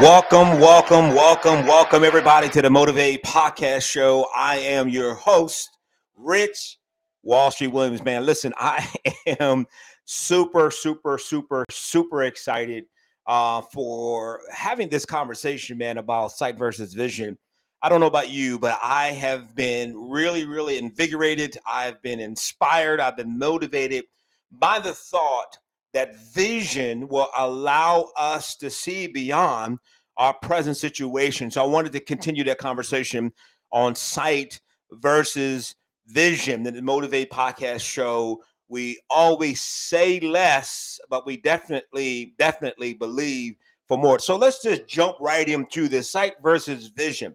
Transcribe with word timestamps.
Welcome, 0.00 0.60
welcome, 0.60 1.08
welcome, 1.08 1.66
welcome, 1.66 2.04
everybody, 2.04 2.48
to 2.50 2.62
the 2.62 2.70
Motivate 2.70 3.24
Podcast 3.24 3.82
Show. 3.82 4.28
I 4.34 4.58
am 4.58 4.88
your 4.88 5.14
host, 5.14 5.76
Rich 6.14 6.78
Wall 7.24 7.50
Street 7.50 7.72
Williams. 7.72 8.04
Man, 8.04 8.24
listen, 8.24 8.54
I 8.56 8.88
am 9.40 9.66
super, 10.04 10.70
super, 10.70 11.18
super, 11.18 11.64
super 11.68 12.22
excited 12.22 12.84
uh, 13.26 13.60
for 13.72 14.42
having 14.52 14.88
this 14.88 15.04
conversation, 15.04 15.76
man, 15.78 15.98
about 15.98 16.30
sight 16.30 16.56
versus 16.56 16.94
vision. 16.94 17.36
I 17.82 17.88
don't 17.88 17.98
know 17.98 18.06
about 18.06 18.30
you, 18.30 18.56
but 18.56 18.78
I 18.80 19.08
have 19.08 19.56
been 19.56 19.96
really, 19.96 20.44
really 20.44 20.78
invigorated. 20.78 21.58
I've 21.66 22.00
been 22.02 22.20
inspired. 22.20 23.00
I've 23.00 23.16
been 23.16 23.36
motivated 23.36 24.04
by 24.52 24.78
the 24.78 24.92
thought 24.92 25.58
that 25.92 26.16
vision 26.16 27.08
will 27.08 27.28
allow 27.36 28.10
us 28.16 28.56
to 28.56 28.70
see 28.70 29.06
beyond 29.06 29.78
our 30.16 30.34
present 30.34 30.76
situation. 30.76 31.50
So 31.50 31.62
I 31.62 31.66
wanted 31.66 31.92
to 31.92 32.00
continue 32.00 32.44
that 32.44 32.58
conversation 32.58 33.32
on 33.72 33.94
sight 33.94 34.60
versus 34.92 35.74
vision. 36.06 36.66
In 36.66 36.74
the 36.74 36.82
Motivate 36.82 37.30
podcast 37.30 37.80
show, 37.80 38.42
we 38.68 39.00
always 39.08 39.62
say 39.62 40.20
less, 40.20 41.00
but 41.08 41.24
we 41.26 41.38
definitely, 41.38 42.34
definitely 42.38 42.94
believe 42.94 43.56
for 43.86 43.96
more. 43.96 44.18
So 44.18 44.36
let's 44.36 44.62
just 44.62 44.86
jump 44.86 45.16
right 45.20 45.48
into 45.48 45.88
this 45.88 46.10
sight 46.10 46.34
versus 46.42 46.88
vision. 46.88 47.34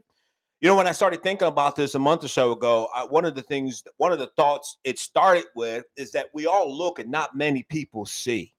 You 0.63 0.69
know, 0.69 0.77
when 0.77 0.87
I 0.87 0.93
started 0.93 1.21
thinking 1.21 1.49
about 1.49 1.75
this 1.75 1.93
a 1.93 1.99
month 1.99 2.23
or 2.23 2.29
so 2.29 2.53
ago, 2.53 2.87
I, 2.95 3.03
one 3.03 3.25
of 3.25 3.35
the 3.35 3.41
things, 3.41 3.83
one 3.97 4.13
of 4.13 4.19
the 4.19 4.31
thoughts 4.37 4.77
it 4.85 4.97
started 4.97 5.43
with 5.57 5.83
is 5.97 6.13
that 6.13 6.27
we 6.33 6.47
all 6.47 6.73
look 6.73 6.99
and 6.99 7.11
not 7.11 7.35
many 7.35 7.63
people 7.63 8.05
see. 8.05 8.53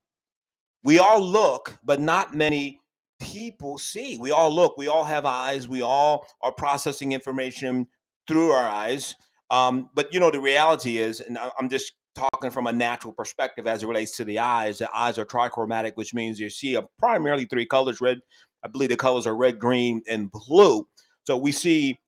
We 0.83 0.99
all 0.99 1.19
look, 1.19 1.79
but 1.83 2.03
not 2.03 2.35
many 2.35 2.83
people 3.21 3.79
see. 3.79 4.19
We 4.19 4.33
all 4.33 4.55
look, 4.55 4.77
we 4.77 4.87
all 4.87 5.05
have 5.05 5.25
eyes, 5.25 5.67
we 5.67 5.81
all 5.81 6.27
are 6.43 6.53
processing 6.53 7.13
information 7.13 7.87
through 8.29 8.51
our 8.51 8.69
eyes. 8.69 9.15
Um, 9.51 9.89
but 9.95 10.13
you 10.13 10.21
know, 10.21 10.31
the 10.31 10.41
reality 10.41 10.99
is, 10.99 11.21
and 11.21 11.39
I'm 11.59 11.71
just 11.71 11.95
talking 12.15 12.51
from 12.51 12.67
a 12.67 12.73
natural 12.73 13.15
perspective 13.15 13.67
as 13.67 13.83
it 13.83 13.87
relates 13.87 14.15
to 14.19 14.27
the 14.27 14.41
eyes. 14.41 14.77
The 14.77 14.95
eyes 14.95 15.17
are 15.17 15.25
trichromatic, 15.25 15.93
which 15.95 16.13
means 16.13 16.39
you 16.39 16.51
see 16.51 16.75
a 16.75 16.83
primarily 16.99 17.47
three 17.47 17.65
colors: 17.65 18.03
red. 18.03 18.19
I 18.63 18.69
believe 18.69 18.91
the 18.91 18.97
colors 18.99 19.27
are 19.27 19.35
red, 19.35 19.59
green, 19.59 20.03
and 20.07 20.31
blue. 20.31 20.87
So 21.25 21.37
we 21.37 21.53
see 21.53 21.99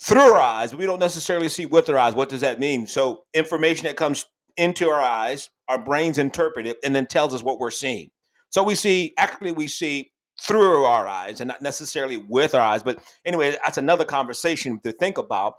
through 0.00 0.20
our 0.20 0.40
eyes. 0.40 0.74
We 0.74 0.86
don't 0.86 0.98
necessarily 0.98 1.48
see 1.48 1.66
with 1.66 1.88
our 1.88 1.98
eyes. 1.98 2.14
What 2.14 2.28
does 2.28 2.40
that 2.42 2.60
mean? 2.60 2.86
So 2.86 3.24
information 3.34 3.84
that 3.84 3.96
comes 3.96 4.26
into 4.56 4.88
our 4.88 5.00
eyes, 5.00 5.50
our 5.68 5.78
brains 5.78 6.18
interpret 6.18 6.66
it 6.66 6.78
and 6.84 6.94
then 6.94 7.06
tells 7.06 7.34
us 7.34 7.42
what 7.42 7.58
we're 7.58 7.70
seeing. 7.70 8.10
So 8.50 8.62
we 8.62 8.74
see, 8.74 9.14
actually, 9.18 9.52
we 9.52 9.68
see 9.68 10.10
through 10.40 10.84
our 10.84 11.06
eyes 11.06 11.40
and 11.40 11.48
not 11.48 11.62
necessarily 11.62 12.18
with 12.18 12.54
our 12.54 12.60
eyes. 12.60 12.82
But 12.82 12.98
anyway, 13.24 13.56
that's 13.64 13.78
another 13.78 14.04
conversation 14.04 14.80
to 14.80 14.92
think 14.92 15.18
about. 15.18 15.54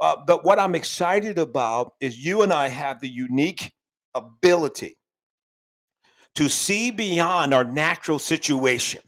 Uh, 0.00 0.16
but 0.26 0.44
what 0.44 0.58
I'm 0.58 0.74
excited 0.74 1.38
about 1.38 1.94
is 2.00 2.24
you 2.24 2.42
and 2.42 2.52
I 2.52 2.68
have 2.68 3.00
the 3.00 3.08
unique 3.08 3.72
ability 4.14 4.96
to 6.34 6.48
see 6.48 6.90
beyond 6.90 7.54
our 7.54 7.64
natural 7.64 8.18
situation 8.18 9.00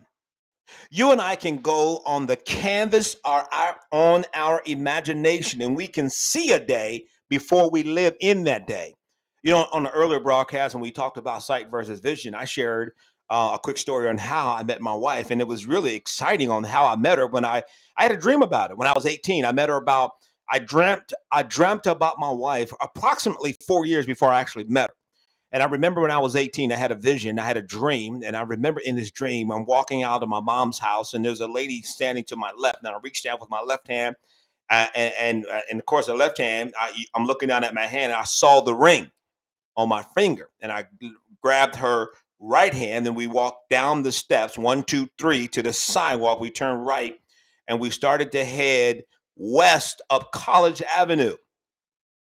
you 0.91 1.13
and 1.13 1.21
I 1.21 1.37
can 1.37 1.59
go 1.59 2.03
on 2.07 2.27
the 2.27 2.37
canvas 2.37 3.17
or 3.25 3.53
our, 3.53 3.77
on 3.93 4.25
our 4.35 4.63
imagination 4.67 5.63
and 5.63 5.77
we 5.77 5.87
can 5.87 6.11
see 6.11 6.53
a 6.53 6.61
day 6.61 7.05
before 7.29 7.71
we 7.71 7.83
live 7.83 8.15
in 8.21 8.45
that 8.45 8.67
day. 8.67 8.95
You 9.43 9.53
know, 9.53 9.67
on 9.73 9.85
the 9.85 9.91
earlier 9.91 10.21
broadcast 10.21 10.75
when 10.75 10.83
we 10.83 10.91
talked 10.91 11.17
about 11.17 11.43
sight 11.43 11.71
versus 11.71 12.01
vision, 12.01 12.35
I 12.35 12.45
shared 12.45 12.93
uh, 13.31 13.53
a 13.55 13.59
quick 13.59 13.79
story 13.79 14.09
on 14.09 14.19
how 14.19 14.51
I 14.51 14.63
met 14.63 14.81
my 14.81 14.95
wife, 14.95 15.31
and 15.31 15.41
it 15.41 15.47
was 15.47 15.67
really 15.67 15.95
exciting 15.95 16.51
on 16.51 16.65
how 16.65 16.87
I 16.87 16.97
met 16.97 17.19
her. 17.19 17.27
When 17.27 17.45
I 17.45 17.63
I 17.97 18.03
had 18.03 18.13
a 18.13 18.17
dream 18.17 18.43
about 18.43 18.71
it 18.71 18.79
when 18.79 18.89
I 18.89 18.93
was 18.93 19.07
18, 19.07 19.45
I 19.45 19.53
met 19.53 19.69
her 19.69 19.77
about 19.77 20.13
I 20.51 20.59
dreamt 20.59 21.13
I 21.31 21.43
dreamt 21.43 21.87
about 21.87 22.19
my 22.19 22.31
wife 22.31 22.73
approximately 22.81 23.57
four 23.67 23.85
years 23.87 24.07
before 24.07 24.31
I 24.31 24.41
actually 24.41 24.65
met 24.65 24.91
her. 24.91 24.97
And 25.53 25.63
I 25.63 25.67
remember 25.67 26.03
when 26.03 26.11
I 26.11 26.19
was 26.19 26.37
18, 26.37 26.73
I 26.73 26.77
had 26.77 26.93
a 26.93 26.95
vision, 26.95 27.39
I 27.39 27.45
had 27.45 27.57
a 27.57 27.63
dream. 27.63 28.23
And 28.25 28.37
I 28.37 28.43
remember 28.43 28.81
in 28.81 28.97
this 28.97 29.11
dream, 29.11 29.51
I'm 29.51 29.65
walking 29.65 30.03
out 30.03 30.23
of 30.23 30.29
my 30.29 30.41
mom's 30.41 30.79
house, 30.79 31.15
and 31.15 31.25
there's 31.25 31.41
a 31.41 31.49
lady 31.49 31.83
standing 31.83 32.25
to 32.25 32.37
my 32.37 32.53
left. 32.57 32.79
And 32.83 32.89
I 32.89 32.99
reached 33.03 33.25
out 33.27 33.41
with 33.41 33.51
my 33.51 33.63
left 33.63 33.89
hand. 33.89 34.17
Uh, 34.71 34.87
and, 34.95 35.15
and, 35.19 35.47
uh, 35.47 35.61
and, 35.71 35.81
of 35.81 35.87
course, 35.87 36.07
the 36.07 36.15
left 36.15 36.37
hand, 36.37 36.75
I, 36.79 36.93
I'm 37.15 37.25
looking 37.25 37.49
down 37.49 37.65
at 37.65 37.73
my 37.73 37.87
hand, 37.87 38.13
and 38.13 38.21
I 38.21 38.25
saw 38.25 38.61
the 38.61 38.75
ring 38.75 39.11
on 39.77 39.89
my 39.89 40.05
finger. 40.15 40.51
And 40.61 40.71
I 40.71 40.87
grabbed 41.43 41.77
her 41.77 42.09
right 42.39 42.75
hand, 42.75 43.07
and 43.07 43.17
we 43.17 43.27
walked 43.27 43.71
down 43.71 44.03
the 44.03 44.13
steps 44.13 44.59
one, 44.59 44.83
two, 44.83 45.09
three 45.19 45.49
to 45.49 45.63
the 45.63 45.73
sidewalk. 45.73 46.41
We 46.41 46.51
turned 46.51 46.85
right, 46.85 47.19
and 47.67 47.81
we 47.81 47.89
started 47.89 48.31
to 48.33 48.45
head 48.45 49.05
west 49.37 50.03
up 50.11 50.31
College 50.33 50.83
Avenue 50.83 51.37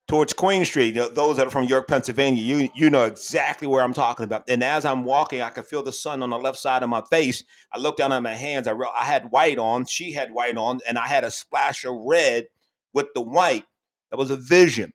towards 0.07 0.33
Queen 0.33 0.65
Street. 0.65 0.93
Those 0.93 1.37
that 1.37 1.47
are 1.47 1.51
from 1.51 1.65
York, 1.65 1.89
Pennsylvania, 1.89 2.43
you 2.43 2.69
you 2.75 2.91
know 2.91 3.05
exactly 3.05 3.67
where 3.67 3.83
I'm 3.83 3.95
talking 3.95 4.25
about. 4.25 4.45
And 4.49 4.63
as 4.63 4.85
I'm 4.85 5.05
walking, 5.05 5.43
I 5.43 5.51
could 5.51 5.67
feel 5.67 5.83
the 5.83 5.93
sun 5.93 6.23
on 6.23 6.31
the 6.31 6.39
left 6.39 6.59
side 6.59 6.83
of 6.83 6.89
my 6.89 7.03
face. 7.11 7.43
I 7.73 7.79
looked 7.79 7.99
down 7.99 8.13
at 8.13 8.23
my 8.23 8.35
hands. 8.35 8.67
I 8.67 8.73
re- 8.73 8.91
I 8.97 9.05
had 9.05 9.31
white 9.31 9.59
on. 9.59 9.87
She 9.87 10.13
had 10.13 10.33
white 10.33 10.57
on, 10.57 10.81
and 10.87 10.99
I 10.99 11.07
had 11.07 11.25
a 11.25 11.31
splash 11.31 11.85
of 11.85 11.95
red 11.95 12.47
with 12.93 13.07
the 13.15 13.23
white. 13.23 13.65
That 14.11 14.19
was 14.19 14.31
a 14.31 14.37
vision. 14.37 14.93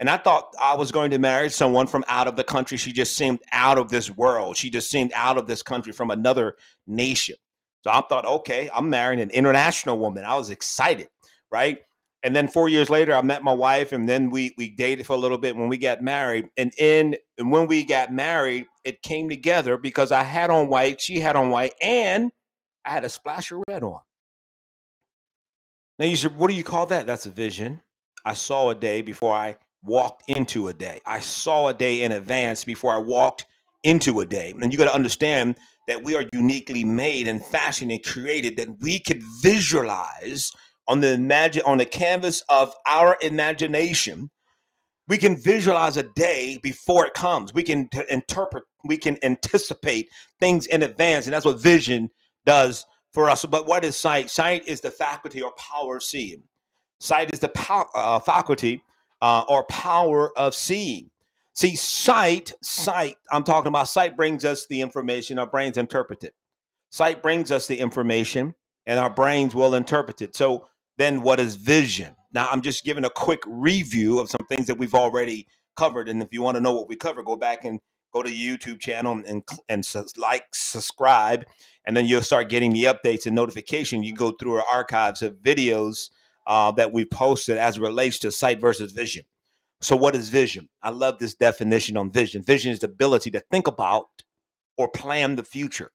And 0.00 0.08
I 0.08 0.16
thought 0.16 0.54
I 0.60 0.76
was 0.76 0.92
going 0.92 1.10
to 1.10 1.18
marry 1.18 1.50
someone 1.50 1.88
from 1.88 2.04
out 2.06 2.28
of 2.28 2.36
the 2.36 2.44
country. 2.44 2.76
She 2.76 2.92
just 2.92 3.16
seemed 3.16 3.40
out 3.52 3.78
of 3.78 3.88
this 3.88 4.10
world. 4.10 4.56
She 4.56 4.70
just 4.70 4.90
seemed 4.90 5.12
out 5.12 5.38
of 5.38 5.48
this 5.48 5.62
country 5.62 5.92
from 5.92 6.10
another 6.10 6.54
nation. 6.86 7.34
So 7.82 7.90
I 7.90 8.02
thought, 8.08 8.24
okay, 8.24 8.70
I'm 8.72 8.90
marrying 8.90 9.20
an 9.20 9.30
international 9.30 9.98
woman. 9.98 10.24
I 10.24 10.36
was 10.36 10.50
excited, 10.50 11.08
right? 11.50 11.78
And 12.22 12.34
then 12.34 12.48
four 12.48 12.68
years 12.68 12.90
later 12.90 13.14
i 13.14 13.22
met 13.22 13.42
my 13.42 13.52
wife 13.52 13.92
and 13.92 14.08
then 14.08 14.30
we 14.30 14.54
we 14.56 14.70
dated 14.70 15.06
for 15.06 15.14
a 15.14 15.18
little 15.18 15.38
bit 15.38 15.56
when 15.56 15.68
we 15.68 15.78
got 15.78 16.02
married. 16.02 16.48
And 16.56 16.72
in 16.78 17.16
and 17.38 17.50
when 17.50 17.66
we 17.66 17.84
got 17.84 18.12
married 18.12 18.66
it 18.84 19.02
came 19.02 19.28
together 19.28 19.76
because 19.76 20.12
i 20.12 20.22
had 20.22 20.50
on 20.50 20.68
white 20.68 21.00
she 21.00 21.20
had 21.20 21.36
on 21.36 21.50
white 21.50 21.74
and 21.80 22.30
i 22.84 22.90
had 22.90 23.04
a 23.04 23.08
splash 23.08 23.50
of 23.52 23.62
red 23.68 23.82
on. 23.82 24.00
Now 25.98 26.06
you 26.06 26.16
said 26.16 26.36
what 26.36 26.50
do 26.50 26.56
you 26.56 26.64
call 26.64 26.86
that? 26.86 27.06
That's 27.06 27.26
a 27.26 27.30
vision. 27.30 27.80
I 28.24 28.34
saw 28.34 28.70
a 28.70 28.74
day 28.74 29.02
before 29.02 29.34
i 29.34 29.56
walked 29.84 30.24
into 30.28 30.68
a 30.68 30.74
day. 30.74 31.00
I 31.06 31.20
saw 31.20 31.68
a 31.68 31.74
day 31.74 32.02
in 32.02 32.12
advance 32.12 32.64
before 32.64 32.92
i 32.92 32.98
walked 32.98 33.46
into 33.84 34.20
a 34.20 34.26
day. 34.26 34.54
And 34.60 34.72
you 34.72 34.78
got 34.78 34.86
to 34.86 34.94
understand 34.94 35.56
that 35.86 36.04
we 36.04 36.14
are 36.14 36.24
uniquely 36.32 36.84
made 36.84 37.26
and 37.28 37.44
fashioned 37.44 37.90
and 37.90 38.04
created 38.04 38.56
that 38.56 38.80
we 38.80 38.98
could 38.98 39.22
visualize 39.40 40.52
on 40.88 41.00
the 41.00 41.12
imagine 41.12 41.62
on 41.66 41.78
the 41.78 41.84
canvas 41.86 42.42
of 42.48 42.74
our 42.86 43.16
imagination 43.22 44.30
we 45.08 45.16
can 45.16 45.36
visualize 45.36 45.96
a 45.96 46.02
day 46.02 46.58
before 46.62 47.06
it 47.06 47.14
comes. 47.14 47.54
We 47.54 47.62
can 47.62 47.88
t- 47.88 48.02
interpret 48.10 48.64
we 48.84 48.96
can 48.96 49.18
anticipate 49.24 50.08
things 50.38 50.66
in 50.66 50.82
advance 50.82 51.26
and 51.26 51.34
that's 51.34 51.44
what 51.46 51.60
vision 51.60 52.10
does 52.46 52.86
for 53.12 53.28
us. 53.28 53.44
But 53.44 53.66
what 53.66 53.84
is 53.84 53.96
sight? 53.96 54.30
Sight 54.30 54.68
is 54.68 54.80
the 54.80 54.90
faculty 54.90 55.42
or 55.42 55.52
power 55.52 55.96
of 55.96 56.02
seeing. 56.02 56.42
Sight 57.00 57.32
is 57.32 57.40
the 57.40 57.48
pow- 57.48 57.88
uh, 57.94 58.18
faculty 58.18 58.82
uh, 59.22 59.44
or 59.48 59.64
power 59.64 60.36
of 60.38 60.54
seeing. 60.54 61.10
See 61.54 61.74
sight 61.74 62.52
sight 62.62 63.16
i'm 63.32 63.42
talking 63.42 63.68
about 63.68 63.88
sight 63.88 64.16
brings 64.16 64.44
us 64.44 64.66
the 64.66 64.80
information 64.80 65.38
our 65.38 65.46
brains 65.46 65.76
interpret 65.76 66.22
it. 66.22 66.34
Sight 66.90 67.22
brings 67.22 67.50
us 67.50 67.66
the 67.66 67.78
information 67.78 68.54
and 68.86 68.98
our 69.00 69.10
brains 69.10 69.54
will 69.54 69.74
interpret 69.74 70.22
it. 70.22 70.36
So 70.36 70.68
then 70.98 71.22
what 71.22 71.40
is 71.40 71.56
vision? 71.56 72.14
Now, 72.32 72.48
I'm 72.50 72.60
just 72.60 72.84
giving 72.84 73.04
a 73.04 73.10
quick 73.10 73.40
review 73.46 74.18
of 74.18 74.28
some 74.28 74.44
things 74.48 74.66
that 74.66 74.76
we've 74.76 74.94
already 74.94 75.46
covered. 75.76 76.08
And 76.08 76.20
if 76.20 76.28
you 76.32 76.42
want 76.42 76.56
to 76.56 76.60
know 76.60 76.74
what 76.74 76.88
we 76.88 76.96
cover, 76.96 77.22
go 77.22 77.36
back 77.36 77.64
and 77.64 77.80
go 78.12 78.22
to 78.22 78.28
the 78.28 78.36
YouTube 78.36 78.80
channel 78.80 79.22
and, 79.26 79.42
and 79.68 79.88
like, 80.16 80.44
subscribe, 80.52 81.46
and 81.86 81.96
then 81.96 82.06
you'll 82.06 82.22
start 82.22 82.48
getting 82.48 82.72
the 82.72 82.84
updates 82.84 83.26
and 83.26 83.34
notification. 83.34 84.02
You 84.02 84.14
go 84.14 84.32
through 84.32 84.56
our 84.56 84.64
archives 84.70 85.22
of 85.22 85.36
videos 85.36 86.10
uh, 86.46 86.72
that 86.72 86.92
we 86.92 87.04
posted 87.04 87.58
as 87.58 87.78
relates 87.78 88.18
to 88.20 88.32
sight 88.32 88.60
versus 88.60 88.92
vision. 88.92 89.24
So, 89.80 89.94
what 89.96 90.16
is 90.16 90.28
vision? 90.28 90.68
I 90.82 90.90
love 90.90 91.18
this 91.18 91.34
definition 91.34 91.96
on 91.96 92.10
vision. 92.10 92.42
Vision 92.42 92.72
is 92.72 92.80
the 92.80 92.86
ability 92.86 93.30
to 93.30 93.40
think 93.52 93.68
about 93.68 94.08
or 94.76 94.88
plan 94.88 95.36
the 95.36 95.44
future 95.44 95.92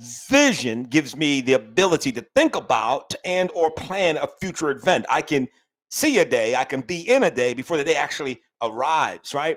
vision 0.00 0.84
gives 0.84 1.16
me 1.16 1.40
the 1.40 1.54
ability 1.54 2.12
to 2.12 2.24
think 2.34 2.54
about 2.54 3.14
and 3.24 3.50
or 3.54 3.70
plan 3.70 4.16
a 4.16 4.28
future 4.40 4.70
event. 4.70 5.04
I 5.10 5.22
can 5.22 5.48
see 5.90 6.18
a 6.18 6.24
day 6.24 6.54
i 6.54 6.64
can 6.64 6.80
be 6.82 7.08
in 7.08 7.22
a 7.22 7.30
day 7.30 7.54
before 7.54 7.76
the 7.76 7.84
day 7.84 7.94
actually 7.94 8.40
arrives 8.62 9.34
right? 9.34 9.56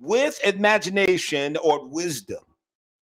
With 0.00 0.40
imagination 0.44 1.56
or 1.56 1.88
wisdom 1.88 2.40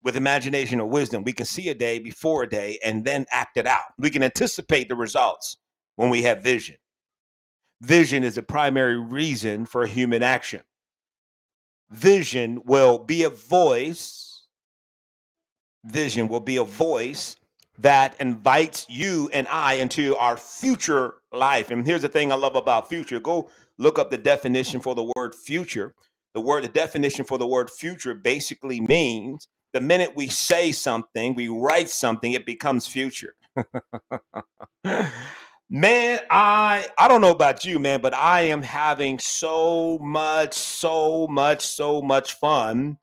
with 0.03 0.15
imagination 0.15 0.79
or 0.79 0.87
wisdom 0.87 1.23
we 1.23 1.33
can 1.33 1.45
see 1.45 1.69
a 1.69 1.75
day 1.75 1.99
before 1.99 2.43
a 2.43 2.49
day 2.49 2.79
and 2.83 3.03
then 3.03 3.25
act 3.31 3.57
it 3.57 3.67
out. 3.67 3.93
We 3.97 4.09
can 4.09 4.23
anticipate 4.23 4.89
the 4.89 4.95
results 4.95 5.57
when 5.95 6.09
we 6.09 6.21
have 6.23 6.43
vision. 6.43 6.77
Vision 7.81 8.23
is 8.23 8.35
the 8.35 8.43
primary 8.43 8.99
reason 8.99 9.65
for 9.65 9.85
human 9.85 10.21
action. 10.21 10.61
Vision 11.91 12.61
will 12.65 12.99
be 12.99 13.23
a 13.23 13.29
voice 13.29 14.28
vision 15.85 16.27
will 16.27 16.39
be 16.39 16.57
a 16.57 16.63
voice 16.63 17.35
that 17.79 18.15
invites 18.19 18.85
you 18.89 19.29
and 19.31 19.47
I 19.47 19.75
into 19.75 20.15
our 20.17 20.35
future 20.37 21.15
life. 21.31 21.71
And 21.71 21.85
here's 21.85 22.01
the 22.01 22.09
thing 22.09 22.31
I 22.31 22.35
love 22.35 22.55
about 22.55 22.89
future. 22.89 23.19
Go 23.19 23.49
look 23.77 23.97
up 23.97 24.11
the 24.11 24.17
definition 24.17 24.81
for 24.81 24.95
the 24.95 25.11
word 25.15 25.33
future. 25.33 25.93
The 26.33 26.41
word, 26.41 26.63
the 26.63 26.69
definition 26.69 27.25
for 27.25 27.37
the 27.37 27.47
word 27.47 27.71
future 27.71 28.13
basically 28.13 28.81
means 28.81 29.47
the 29.73 29.81
minute 29.81 30.15
we 30.15 30.27
say 30.27 30.71
something, 30.71 31.35
we 31.35 31.47
write 31.47 31.89
something, 31.89 32.33
it 32.33 32.45
becomes 32.45 32.85
future. 32.85 33.35
man, 35.69 36.19
I 36.29 36.87
I 36.97 37.07
don't 37.07 37.21
know 37.21 37.31
about 37.31 37.65
you, 37.65 37.79
man, 37.79 38.01
but 38.01 38.13
I 38.13 38.41
am 38.41 38.61
having 38.61 39.19
so 39.19 39.97
much, 39.99 40.53
so 40.53 41.27
much, 41.27 41.65
so 41.65 42.01
much 42.01 42.33
fun 42.33 42.97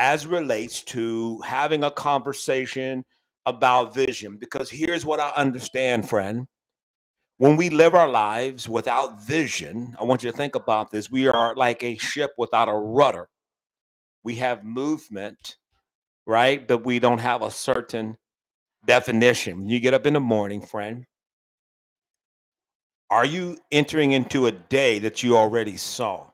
as 0.00 0.26
relates 0.26 0.82
to 0.82 1.38
having 1.42 1.84
a 1.84 1.90
conversation 1.90 3.04
about 3.44 3.94
vision. 3.94 4.38
Because 4.40 4.70
here's 4.70 5.04
what 5.04 5.20
I 5.20 5.28
understand, 5.36 6.08
friend. 6.08 6.46
When 7.36 7.56
we 7.56 7.68
live 7.68 7.94
our 7.94 8.08
lives 8.08 8.66
without 8.66 9.22
vision, 9.22 9.94
I 10.00 10.04
want 10.04 10.22
you 10.22 10.30
to 10.30 10.36
think 10.36 10.54
about 10.54 10.90
this. 10.90 11.10
We 11.10 11.28
are 11.28 11.54
like 11.54 11.82
a 11.82 11.98
ship 11.98 12.32
without 12.38 12.68
a 12.68 12.74
rudder. 12.74 13.28
We 14.24 14.36
have 14.36 14.64
movement, 14.64 15.56
right? 16.26 16.66
But 16.66 16.84
we 16.84 16.98
don't 16.98 17.18
have 17.18 17.42
a 17.42 17.50
certain 17.50 18.16
definition. 18.86 19.68
You 19.68 19.80
get 19.80 19.94
up 19.94 20.06
in 20.06 20.14
the 20.14 20.20
morning, 20.20 20.62
friend. 20.62 21.04
Are 23.10 23.26
you 23.26 23.58
entering 23.70 24.12
into 24.12 24.46
a 24.46 24.52
day 24.52 24.98
that 25.00 25.22
you 25.22 25.36
already 25.36 25.76
saw? 25.76 26.29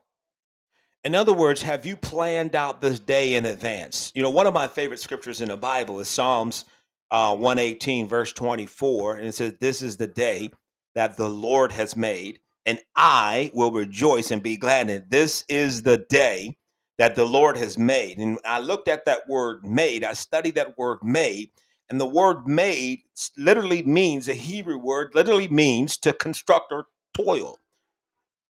In 1.03 1.15
other 1.15 1.33
words, 1.33 1.61
have 1.61 1.85
you 1.85 1.95
planned 1.95 2.55
out 2.55 2.81
this 2.81 2.99
day 2.99 3.35
in 3.35 3.45
advance? 3.45 4.11
You 4.15 4.23
know, 4.23 4.29
one 4.29 4.47
of 4.47 4.53
my 4.53 4.67
favorite 4.67 4.99
scriptures 4.99 5.41
in 5.41 5.49
the 5.49 5.57
Bible 5.57 5.99
is 5.99 6.07
Psalms 6.09 6.65
uh, 7.11 7.35
118, 7.35 8.07
verse 8.07 8.33
24. 8.33 9.17
And 9.17 9.27
it 9.27 9.35
says, 9.35 9.53
This 9.59 9.81
is 9.81 9.97
the 9.97 10.07
day 10.07 10.49
that 10.95 11.15
the 11.15 11.29
Lord 11.29 11.71
has 11.71 11.95
made, 11.95 12.39
and 12.65 12.79
I 12.95 13.51
will 13.53 13.71
rejoice 13.71 14.31
and 14.31 14.41
be 14.41 14.57
glad 14.57 14.89
in 14.89 14.97
it. 14.97 15.09
This 15.09 15.45
is 15.47 15.83
the 15.83 15.99
day 16.09 16.57
that 16.97 17.15
the 17.15 17.25
Lord 17.25 17.57
has 17.57 17.77
made. 17.77 18.17
And 18.17 18.39
I 18.43 18.59
looked 18.59 18.87
at 18.87 19.05
that 19.05 19.27
word 19.29 19.63
made, 19.63 20.03
I 20.03 20.13
studied 20.13 20.55
that 20.55 20.77
word 20.77 20.99
made, 21.03 21.51
and 21.89 22.01
the 22.01 22.05
word 22.05 22.47
made 22.47 23.01
literally 23.37 23.83
means 23.83 24.27
a 24.27 24.33
Hebrew 24.33 24.77
word, 24.77 25.11
literally 25.13 25.47
means 25.47 25.97
to 25.99 26.11
construct 26.13 26.71
or 26.71 26.87
toil. 27.13 27.59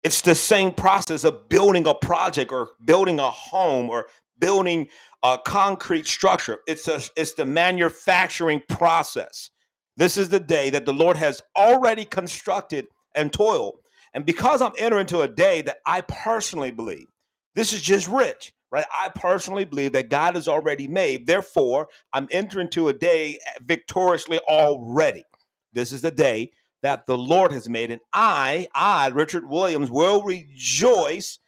It's 0.07 0.21
the 0.21 0.36
same 0.36 0.71
process 0.71 1.25
of 1.25 1.50
building 1.50 1.86
a 1.86 1.94
project 1.94 2.54
or 2.54 2.69
building 2.86 3.19
a 3.19 3.30
home 3.30 3.89
or 3.89 4.07
building 4.39 4.88
a 5.21 5.38
concrete 5.38 6.07
structure. 6.07 6.59
It's 6.65 6.88
a 6.88 7.01
it's 7.18 7.33
the 7.33 7.45
manufacturing 7.45 8.62
process. 8.69 9.50
This 9.98 10.15
is 10.15 10.30
the 10.30 10.39
day 10.39 10.69
that 10.69 10.86
the 10.86 10.94
Lord 10.94 11.18
has 11.18 11.42
already 11.57 12.06
constructed 12.06 12.88
and 13.15 13.33
toiled. 13.33 13.80
And 14.13 14.25
because 14.25 14.62
I'm 14.62 14.71
entering 14.77 15.01
into 15.01 15.24
a 15.24 15.27
day 15.27 15.62
that 15.63 15.80
I 15.86 16.00
personally 16.00 16.71
believe, 16.71 17.07
this 17.56 17.74
is 17.74 17.81
just 17.81 18.07
rich, 18.07 18.53
right? 18.71 18.86
I 18.98 19.10
personally 19.10 19.65
believe 19.65 19.92
that 19.92 20.07
God 20.07 20.36
has 20.36 20.48
already 20.48 20.88
made. 20.88 21.27
Therefore, 21.27 21.89
I'm 22.13 22.30
entering 22.31 22.68
into 22.68 22.88
a 22.88 22.94
day 22.94 23.39
victoriously 23.65 24.39
already. 24.48 25.25
This 25.74 25.92
is 25.92 26.01
the 26.01 26.12
day 26.12 26.51
that 26.83 27.07
the 27.07 27.18
Lord 27.18 27.51
has 27.51 27.68
made. 27.68 27.91
And 27.91 28.01
I, 28.13 28.68
I, 28.74 29.07
Richard 29.07 29.47
Williams, 29.47 29.89
will 29.89 30.24
rejoice 30.24 31.39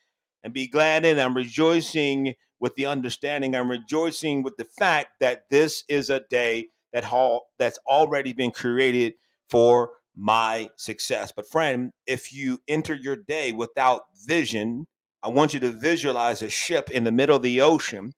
and 0.44 0.54
be 0.54 0.68
glad 0.68 1.06
in. 1.06 1.20
I'm 1.20 1.36
rejoicing 1.36 2.34
with 2.60 2.76
the 2.76 2.86
understanding. 2.86 3.56
I'm 3.56 3.70
rejoicing 3.70 4.44
with 4.44 4.58
the 4.58 4.68
fact 4.78 5.12
that 5.20 5.44
this 5.50 5.84
is 5.88 6.10
a 6.10 6.22
day 6.30 6.68
that 6.94 7.04
hall 7.04 7.48
that's 7.58 7.80
already 7.88 8.34
been 8.34 8.52
created 8.52 9.14
for 9.50 9.92
my 10.16 10.70
success. 10.76 11.32
But 11.36 11.50
friend, 11.50 11.92
if 12.06 12.34
you 12.34 12.60
enter 12.68 12.96
your 12.96 13.16
day 13.16 13.52
without 13.52 14.04
vision, 14.26 14.88
I 15.24 15.30
want 15.30 15.54
you 15.54 15.60
to 15.62 15.72
visualize 15.72 16.42
a 16.42 16.50
ship 16.50 16.92
in 16.92 17.04
the 17.04 17.12
middle 17.12 17.36
of 17.36 17.42
the 17.42 17.62
ocean 17.62 18.14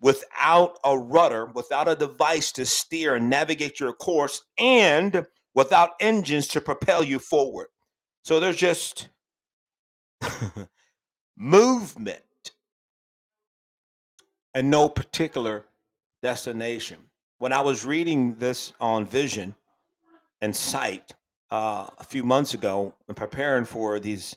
without 0.00 0.78
a 0.84 0.98
rudder, 0.98 1.46
without 1.46 1.88
a 1.88 1.96
device 1.96 2.52
to 2.52 2.66
steer 2.66 3.14
and 3.14 3.30
navigate 3.30 3.80
your 3.80 3.92
course, 3.92 4.42
and 4.58 5.26
without 5.54 5.90
engines 6.00 6.48
to 6.48 6.60
propel 6.60 7.02
you 7.02 7.18
forward. 7.18 7.68
So 8.22 8.40
there's 8.40 8.56
just 8.56 9.08
movement 11.36 12.20
and 14.54 14.70
no 14.70 14.88
particular 14.88 15.66
destination. 16.22 16.98
When 17.38 17.52
I 17.52 17.60
was 17.60 17.84
reading 17.84 18.36
this 18.36 18.72
on 18.80 19.06
Vision 19.06 19.54
and 20.40 20.54
Sight 20.54 21.12
uh, 21.50 21.86
a 21.98 22.04
few 22.04 22.22
months 22.22 22.54
ago 22.54 22.94
and 23.08 23.16
preparing 23.16 23.64
for 23.64 24.00
these 24.00 24.36